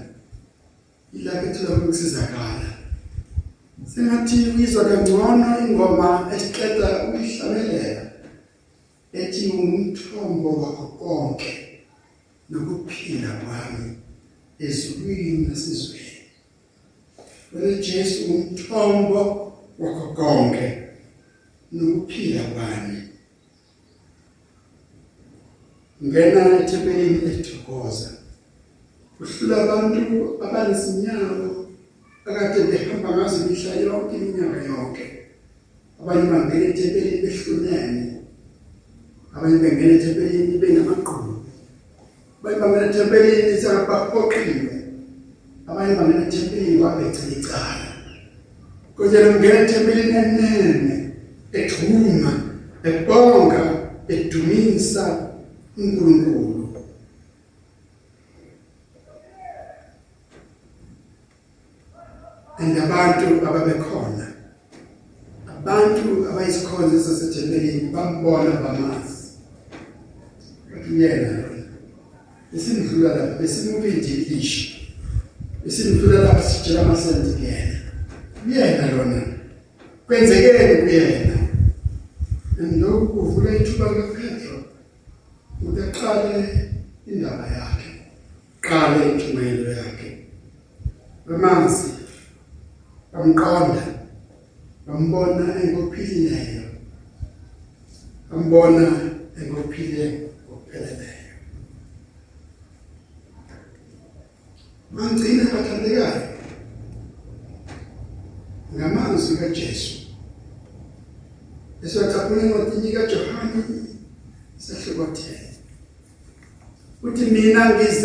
ilapho 1.12 1.46
ethola 1.46 1.68
khona 1.68 1.84
ukusizakala 1.84 2.70
sengathi 3.94 4.36
uyizwa 4.36 4.84
kangcono 4.84 5.60
ingoma 5.68 6.30
esiqeda 6.34 6.88
ukuyihlabelela 7.04 8.10
ethi 9.12 9.48
umthombo 9.48 10.48
wakho 10.62 10.86
konke 10.98 11.67
nokuphila 12.50 13.30
kwami 13.40 13.96
ezulwini 14.58 15.46
nasezweni 15.46 16.08
wena 17.52 17.82
Jesu 17.82 18.34
umthombo 18.34 19.52
wakho 19.78 20.06
konke 20.14 20.82
nokuphila 21.72 22.42
kwami. 22.42 22.98
Ngena 26.04 26.60
ethempelini 26.60 27.18
ethokoza 27.30 28.10
uhlula 29.20 29.56
abantu 29.62 30.44
abanesinyawo 30.44 31.48
akade 32.28 32.60
behamba 32.70 33.08
ngazo 33.16 33.36
imihla 33.46 33.74
yonke 33.74 34.16
iminyaka 34.16 34.58
yonke. 34.70 35.04
Abanye 36.00 36.30
bangena 36.30 36.66
ethempelini 36.70 37.22
behlunene 37.22 38.02
abanye 39.34 39.58
bengena 39.62 39.92
ethempelini 39.98 40.58
benamaqhubu 40.62 41.07
abanye 42.48 42.60
bangena 42.60 42.86
ethempelini 42.90 43.60
sebaphoqiwe 43.60 44.74
abanye 45.68 45.94
bangena 45.98 46.22
ethempelini 46.26 46.78
kwabecela 46.80 47.32
icala 47.36 47.90
kodwa 48.96 49.20
ngena 49.34 49.60
ethempelini 49.64 50.16
enene 50.22 50.94
ethuma 51.52 52.32
ebonga 52.88 53.62
edumisa 54.08 55.04
uNkulunkulu. 55.76 56.64
Andabantu 62.58 63.26
ababekhona 63.48 64.26
abantu 65.56 66.08
abayisikhonzo 66.30 66.96
sasethempelini 67.00 67.92
bambona 67.92 68.50
bamazi. 68.64 69.18
Bakuyena 70.70 71.37
esimdlula 72.98 73.16
lapha 73.16 73.38
besimuphi 73.42 73.88
indilisha 73.88 74.76
esimdlula 75.66 76.18
lapha 76.20 76.42
sitshela 76.42 76.80
amasenti 76.82 77.30
kuyena 77.38 77.78
uyena 78.46 78.90
lona 78.90 79.22
kwenzekeni 80.06 80.82
kuyena. 80.82 81.27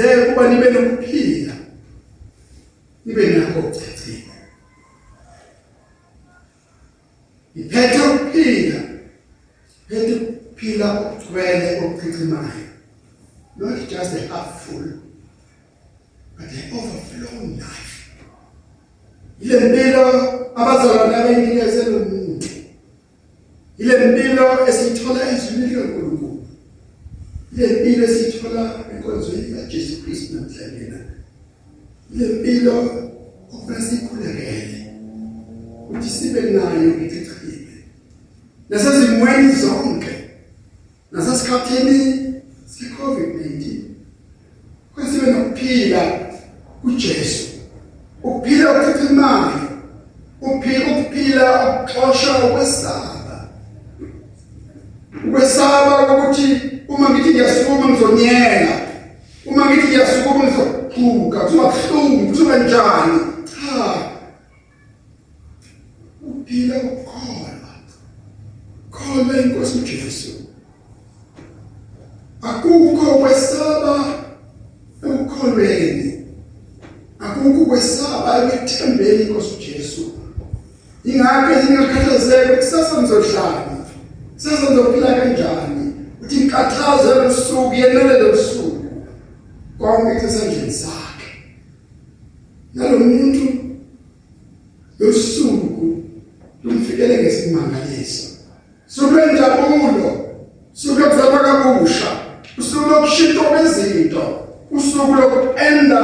Mina 0.03 0.17
ngize 0.17 0.25
kuba 0.25 0.49
nibe 0.49 0.69
nokuphila 0.69 1.55
nibe 3.05 3.27
nakho 3.27 3.59
ukucacile 3.59 4.23
iphethe 7.55 7.99
ukuphila 7.99 8.79
phethe 9.87 10.13
ukuphila 10.13 10.85
okugcwele 10.99 11.79
okuchichimayo 11.83 12.67
not 13.57 13.89
just 13.89 14.13
a 14.15 14.27
half 14.27 14.65
full 14.65 14.99
but 16.37 16.49
an 16.49 16.73
overflowing 16.73 17.57
life. 17.57 18.09
Ile 19.41 19.59
mpilo 19.59 20.05
abazalwane 20.55 21.15
abayinikezele 21.15 21.95
umuntu 21.95 22.47
ile 23.77 23.97
mpilo 24.07 24.67
esithola 24.67 25.31
ezwini 25.31 25.67
likaNkulunkulu 25.67 26.12
ile 27.57 27.67
mpilo 27.67 28.05
esithola 28.05 28.75
enkonzweni 28.95 29.55
kaJesu 29.55 30.03
Kristu 30.03 30.35
namhlanje. 30.35 30.93
Ile 32.15 32.27
mpilo 32.27 32.79
okufuna 33.53 33.81
sikhulekele 33.81 34.91
ukuthi 35.89 36.09
sibe 36.09 36.41
nayo 36.41 37.05
ichichile 37.05 37.23
nasezimweni 38.73 39.51
zonke 39.55 40.29
nasesikhathini 41.11 42.33
se-COVID-19 42.65 43.79
kwesibe 44.95 45.31
nokuphila 45.31 46.01
kuJesu 46.81 47.47
ukuphila 48.23 48.71
okuchichimayo 48.71 49.61
ukuphila 50.41 50.85
ukuphila 50.91 51.69
okuxosha 51.69 52.45
ukwesaba 52.45 53.47
ukwesaba 55.27 56.17
ukuthi 56.17 56.61
uma 56.87 57.09
ngithi 57.09 57.29
ngiyasukuma 57.29 57.89
ngizonyela 57.89 58.81
uma 59.45 59.65
ngithi 59.65 59.87
ngiyasukuma 59.87 60.43
ngizochuka 60.43 61.39
kuzoba 61.39 61.73
buhlungu 61.73 62.27
kuzoba 62.27 62.57
njani 62.57 63.19
cha 63.45 63.95
ukuphila 66.21 66.77
ukukholwa 66.77 67.49
kholwa 68.91 69.13
Sikholwe 69.13 69.41
inkosi 69.41 69.77
uJesu. 69.77 70.31
Akukho 72.41 73.15
kwesaba 73.19 74.05
ekukholweni. 75.03 76.25
Akukho 77.19 77.65
kwesaba 77.65 78.43
ekuthembeni 78.53 79.23
inkosi 79.23 79.55
uJesu. 79.55 80.01
Ingakho 81.05 81.51
ingakhathazeki 81.69 82.55
kusasa 82.57 83.01
ngizohlala. 83.01 83.77
Kusasa 84.33 84.71
ngizophila 84.71 85.13
kanjani? 85.13 85.93
Uthi 86.21 86.35
inkathazo 86.35 87.23
losuku 87.23 87.73
yenele 87.73 88.19
losuku. 88.19 88.85
Konke 89.77 90.19
kusendlini 90.19 90.71
sakhe. 90.71 91.29
Nalomuntu 93.23 93.79
losuku 94.99 96.03
lumfikele 96.63 97.23
ngesimangaliso. 97.23 98.27
Subenjabulo. 98.87 100.19
Suku 100.73 100.99
lokuzalwa 100.99 101.39
kabusha. 101.39 102.19
Usuku 102.57 102.89
lokushintsha 102.89 103.41
kwezinto. 103.41 104.47
Usuku 104.71 105.13
lokupenda 105.13 106.01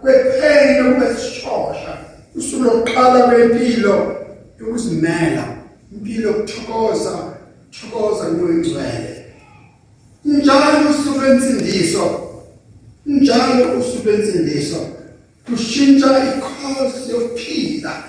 kwepheni 0.00 0.78
lokwesishosha. 0.78 1.98
Usuku 2.34 2.64
lokuqala 2.64 3.22
kwempilo 3.22 4.16
yokuzimela. 4.60 5.56
Impilo 5.92 6.30
yokuthokoza, 6.30 7.18
thokoza 7.70 8.32
ngoyingcwele. 8.32 9.24
Njalo 10.24 10.90
usuku 10.90 11.20
lwensindiso. 11.20 12.28
Njalo 13.06 13.78
usuku 13.78 14.08
lwensindiso. 14.08 14.86
Kushintsha 15.46 16.06
ikhosi 16.24 17.10
yokuphila. 17.10 18.04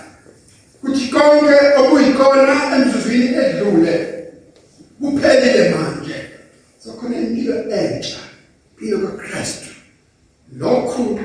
Kuthi 0.82 1.07
konke 1.07 1.55
okuyikona 1.80 2.76
emzuzwini 2.76 3.28
edlule 3.36 3.93
kuphelile 4.99 5.70
manje 5.70 6.16
sokhona 6.84 7.18
impilo 7.18 7.55
entsha 7.72 8.20
impilo 8.72 8.97
kaKristu 9.07 9.70
lokhu 10.57 11.20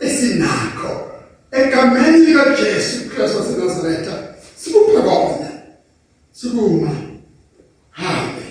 esinakho 0.00 1.10
egameni 1.52 2.26
likaJesu 2.26 3.10
Kristu 3.10 3.38
waseNazaretha 3.38 4.34
sikupha 4.56 5.02
kona 5.02 5.50
sikuma 6.32 6.96
hambe 7.90 8.46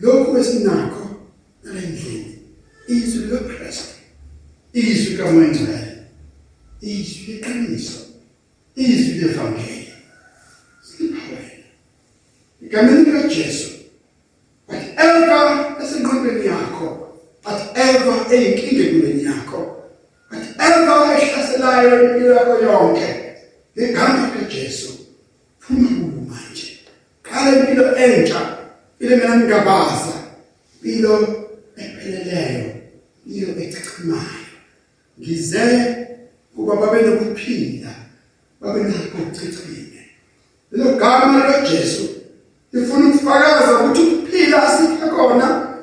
lokhu 0.00 0.38
esinakho 0.38 1.06
nalendlini 1.64 2.38
izwi 2.88 3.24
likaKristu 3.24 3.94
izwi 4.72 5.16
kaMngcwele 5.16 5.96
izwi 6.80 7.32
leqiniso 7.32 8.00
izwi 8.76 9.14
levangeli 9.20 9.92
siliphawe 10.82 11.64
igameni 12.62 13.04
likaJesu 13.04 13.70
whatever 14.68 15.76
esengqondweni 15.82 16.46
yakho 16.46 16.86
whatever 17.44 18.16
eyinkinga 18.34 18.82
empilweni 18.84 19.24
yakho 19.24 19.60
whatever 20.30 20.98
ehlaselayo 21.22 22.04
impilo 22.04 22.34
yakho 22.34 22.54
yonke 22.90 23.36
ngegama 23.76 24.30
likaJesu 24.34 24.88
phuma 25.60 25.88
kulo 25.88 26.22
manje. 26.28 26.78
Qala 27.22 27.58
impilo 27.58 27.94
entsha 27.96 28.58
ile 29.00 29.16
mina 29.16 29.36
ngingabaza 29.36 30.14
impilo 30.82 31.46
epheleleyo 31.76 32.74
impilo 33.26 33.62
echichimayo 33.62 34.50
ngize 35.20 35.96
kuba 36.54 36.76
babe 36.76 37.02
nokuphila 37.02 37.94
babe 38.60 38.80
nakho 38.82 39.18
ukuchichime 39.22 40.02
lelo 40.72 40.96
gama 40.96 41.46
likaJesu 41.46 42.08
lifuna 42.72 43.08
ukufakaza 43.08 43.80
ukuthi 43.80 44.00
ukuphila 44.00 44.62
asikho 44.62 45.08
khona 45.16 45.76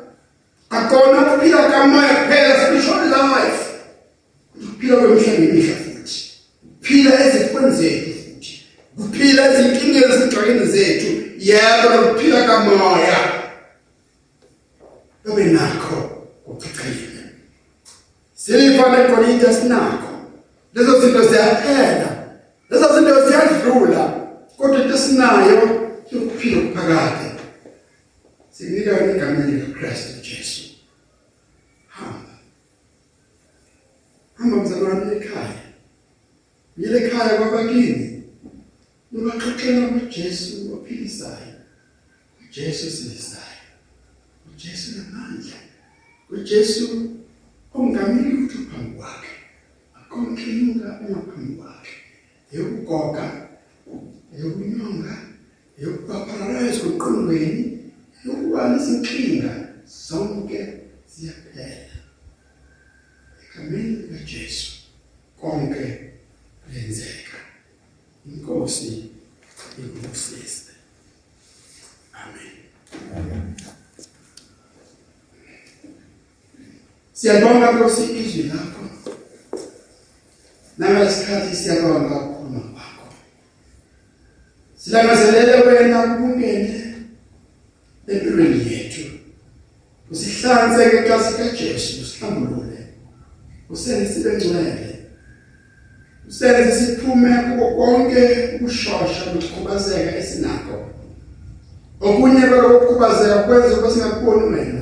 akona 0.69 1.21
ukuphila 1.21 1.69
kamoya 1.71 2.15
kuphela 2.15 2.65
spiritual 2.65 3.09
life. 3.09 3.63
Ukuphila 4.55 4.95
kwemihla 4.97 5.33
ngemihla. 5.33 5.86
Futhi 6.87 7.07
ukuphila 7.07 7.25
ezifweni 7.25 7.75
zethu 7.75 8.13
futhi. 8.13 8.65
Ukuphila 8.97 9.53
ezinkingeni 9.53 10.13
ezigcwele 10.13 10.65
zethu. 10.65 11.07
Yebo 11.39 12.09
ukuphila 12.11 12.47
kamoya. 12.47 13.43
Babe 15.25 15.43
nakho 15.43 16.27
ukuchichime 16.45 17.23
silifane 18.33 19.07
golide 19.07 19.53
sinakho. 19.53 20.07
Lezo 20.73 21.01
zinto 21.01 21.27
ziyaphela. 21.27 22.27
Lezo 22.69 22.95
zinto 22.95 23.27
ziyadlula. 23.27 24.27
Kodwa 24.57 24.81
into 24.81 24.97
sinayo 24.97 25.91
yokuphila 26.11 26.57
okuphakade. 26.57 27.31
Sinika 28.51 28.91
igama 28.91 29.45
likaKristu 29.45 30.21
Jesu. 30.21 30.63
Hamba. 31.87 32.33
Hamba 34.37 34.57
mzalwane 34.57 35.15
ekhaya. 35.15 35.66
Yile 36.77 36.97
ekhaya 37.05 37.37
kwabakini 37.37 38.23
ubaxoxela 39.13 39.81
ngoJesu 39.91 40.73
ophilisayo 40.73 41.53
uJesu 42.41 42.85
silisayo 42.95 43.63
uJesu 44.49 44.87
namandla 44.97 45.57
uJesu 46.29 46.85
ongamili 47.73 48.29
ukuthi 48.33 48.57
phambi 48.69 48.91
kwakhe 48.97 49.33
akonkinga 49.99 50.87
engaphambi 51.03 51.53
kwakhe 51.59 51.95
yokugoga 52.53 53.25
yokunyonga 54.39 55.15
yokupaparayiza 55.81 56.79
qoqondweni 56.83 57.63
yokuba 58.25 58.69
nezinkinga 58.69 59.51
zonke 60.05 60.59
ziyaphela 61.11 61.97
egameni 63.43 63.95
likaJesu 64.01 64.71
konke 65.39 65.85
lenzeka 66.73 67.37
inkosi 68.27 69.11
ikusise 69.77 70.71
amen 72.13 72.55
siyabonga 77.13 77.71
Nkosi 77.71 78.03
izwi 78.21 78.43
lakho 78.43 78.83
nangesikhathi 80.77 81.55
siyabonga 81.55 82.15
ukukhuluma 82.21 82.59
kwakho 82.73 83.07
silangazelele 84.97 85.61
wena 85.61 86.03
ukungene 86.03 86.83
empilweni 88.07 88.73
yethu. 88.73 89.01
Usihlanze 90.11 90.87
ngegazi 90.87 91.37
kaJesu 91.37 92.01
usihlambulule. 92.01 92.77
Usenze 93.69 94.13
sibe 94.13 94.33
ngcwele. 94.33 94.99
Usenze 96.27 96.71
siphume 96.71 97.37
kuko 97.37 97.75
konke 97.75 98.49
ukushosha 98.55 99.25
nokukhubazeka 99.33 100.17
esinakho. 100.17 100.85
Okunye 102.01 102.41
balokukhubazeka 102.41 103.43
kwenza 103.43 103.77
ukuthi 103.77 103.93
singakuboni 103.93 104.43
wena 104.43 104.81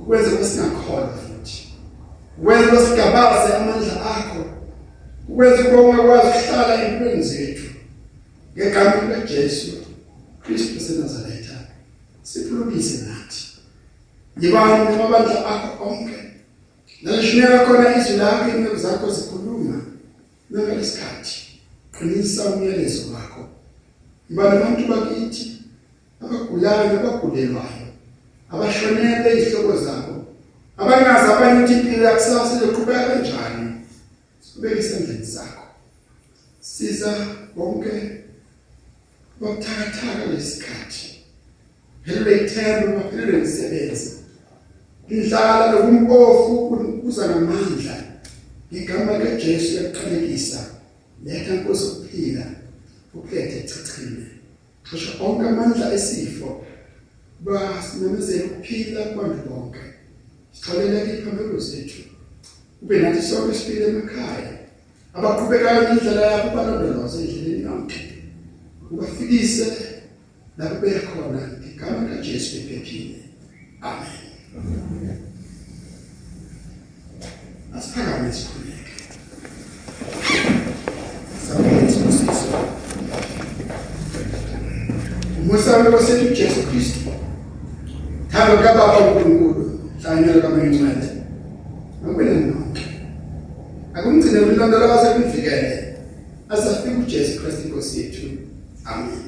ukwenza 0.00 0.30
ukuthi 0.30 0.48
singakholwa 0.50 1.08
futhi. 1.08 1.68
Ukwenza 2.38 2.68
ukuthi 2.68 2.86
sigabaze 2.86 3.54
amandla 3.54 3.92
akho 4.16 4.44
ukwenza 5.28 5.60
ukuthi 5.62 5.76
ungakwazi 5.76 6.28
ukuhlala 6.28 6.84
empilweni 6.84 7.22
zethu. 7.22 7.77
Ngegama 8.58 9.02
likaJesu 9.02 9.72
Kristu 10.42 10.80
seNazaretha 10.80 11.54
siphulukise 12.22 13.06
nathi. 13.06 13.46
Yibani 14.40 15.02
amandla 15.02 15.46
akho 15.46 15.84
onke? 15.84 16.18
Nalishiyeka 17.02 17.66
khona 17.66 17.96
izwi 17.96 18.16
lakho 18.16 18.48
inqondo 18.48 18.76
zakho 18.76 19.10
zikhuluma. 19.10 19.80
Nangalesikhathi 20.50 21.60
qinisa 21.98 22.44
umyalezo 22.44 23.12
wakho. 23.14 23.48
Ibani 24.30 24.56
abantu 24.56 24.88
bakithi 24.88 25.62
abagulayo 26.22 27.00
abagulelwayo 27.00 27.88
abashonele 28.50 29.38
izihloko 29.38 29.76
zabo. 29.84 30.14
Abangazi 30.76 31.32
abanye 31.32 31.60
ukuthi 31.60 31.74
impilo 31.74 32.04
yakusasa 32.04 32.56
izoqhubeka 32.56 33.06
kanjani? 33.06 33.86
Sibeke 34.40 34.80
isandleni 34.80 35.26
sakho 35.26 35.64
siza 36.60 37.14
bonke 37.56 38.27
bokuthakathaka 39.40 40.26
lesikhathi 40.32 41.08
phelelwe 42.04 42.32
ithemba 42.44 42.86
baphelelwe 42.96 43.38
imisebenzi 43.38 44.10
indlala 45.08 45.72
lokumpofu 45.72 46.52
kuza 47.00 47.26
namandla 47.26 47.96
igama 48.72 49.18
likaJesu 49.18 49.74
yaqalekisa 49.74 50.60
letha 51.24 51.54
inkosi 51.54 51.84
ukuphila 51.84 52.46
ukhethe 53.14 53.60
chichime 53.68 54.26
cishe 54.90 55.10
onke 55.20 55.48
amandla 55.48 55.92
esifo 55.94 56.64
basimemezela 57.40 58.44
ukuphila 58.44 59.04
kwabantu 59.04 59.48
bonke. 59.48 59.78
Sixolela 60.52 61.04
iphamelo 61.04 61.58
zethu 61.58 62.02
kube 62.80 62.98
nathi 62.98 63.22
sonke 63.22 63.54
siphile 63.58 63.86
emakhaya. 63.88 64.58
Abaqhubekayo 65.14 65.82
nendlela 65.82 66.22
yabo 66.32 66.56
balondoloze 66.56 67.18
endleleni 67.24 67.62
yonke. 67.62 68.17
Ubafikise 68.90 69.66
la 70.58 70.66
bekhona 70.74 71.40
igama 71.66 72.08
likaJesu 72.08 72.56
ephephile. 72.56 73.16
Amen. 73.80 75.18
Asiphakame 77.76 78.32
sikhuleke 78.32 78.92
sabonga 81.46 81.92
sisiso 81.92 82.58
umusa 85.40 85.76
wethu 85.76 86.34
Jesu 86.34 86.62
Kristu 86.70 87.10
thando 88.28 88.62
kababa 88.62 88.98
uNkulunkulu 88.98 89.80
hlanyela 90.02 90.42
kaMncane 90.42 91.08
ngokwenza 92.02 92.34
nonke. 92.34 92.82
Akumgcine 93.94 94.38
ulondoloze 94.38 95.08
kumvikele 95.10 95.94
asafike 96.48 96.94
uJesu 96.94 97.40
Kristu 97.40 97.68
inkosi 97.68 98.00
yethu. 98.00 98.47
Amen 98.88 99.27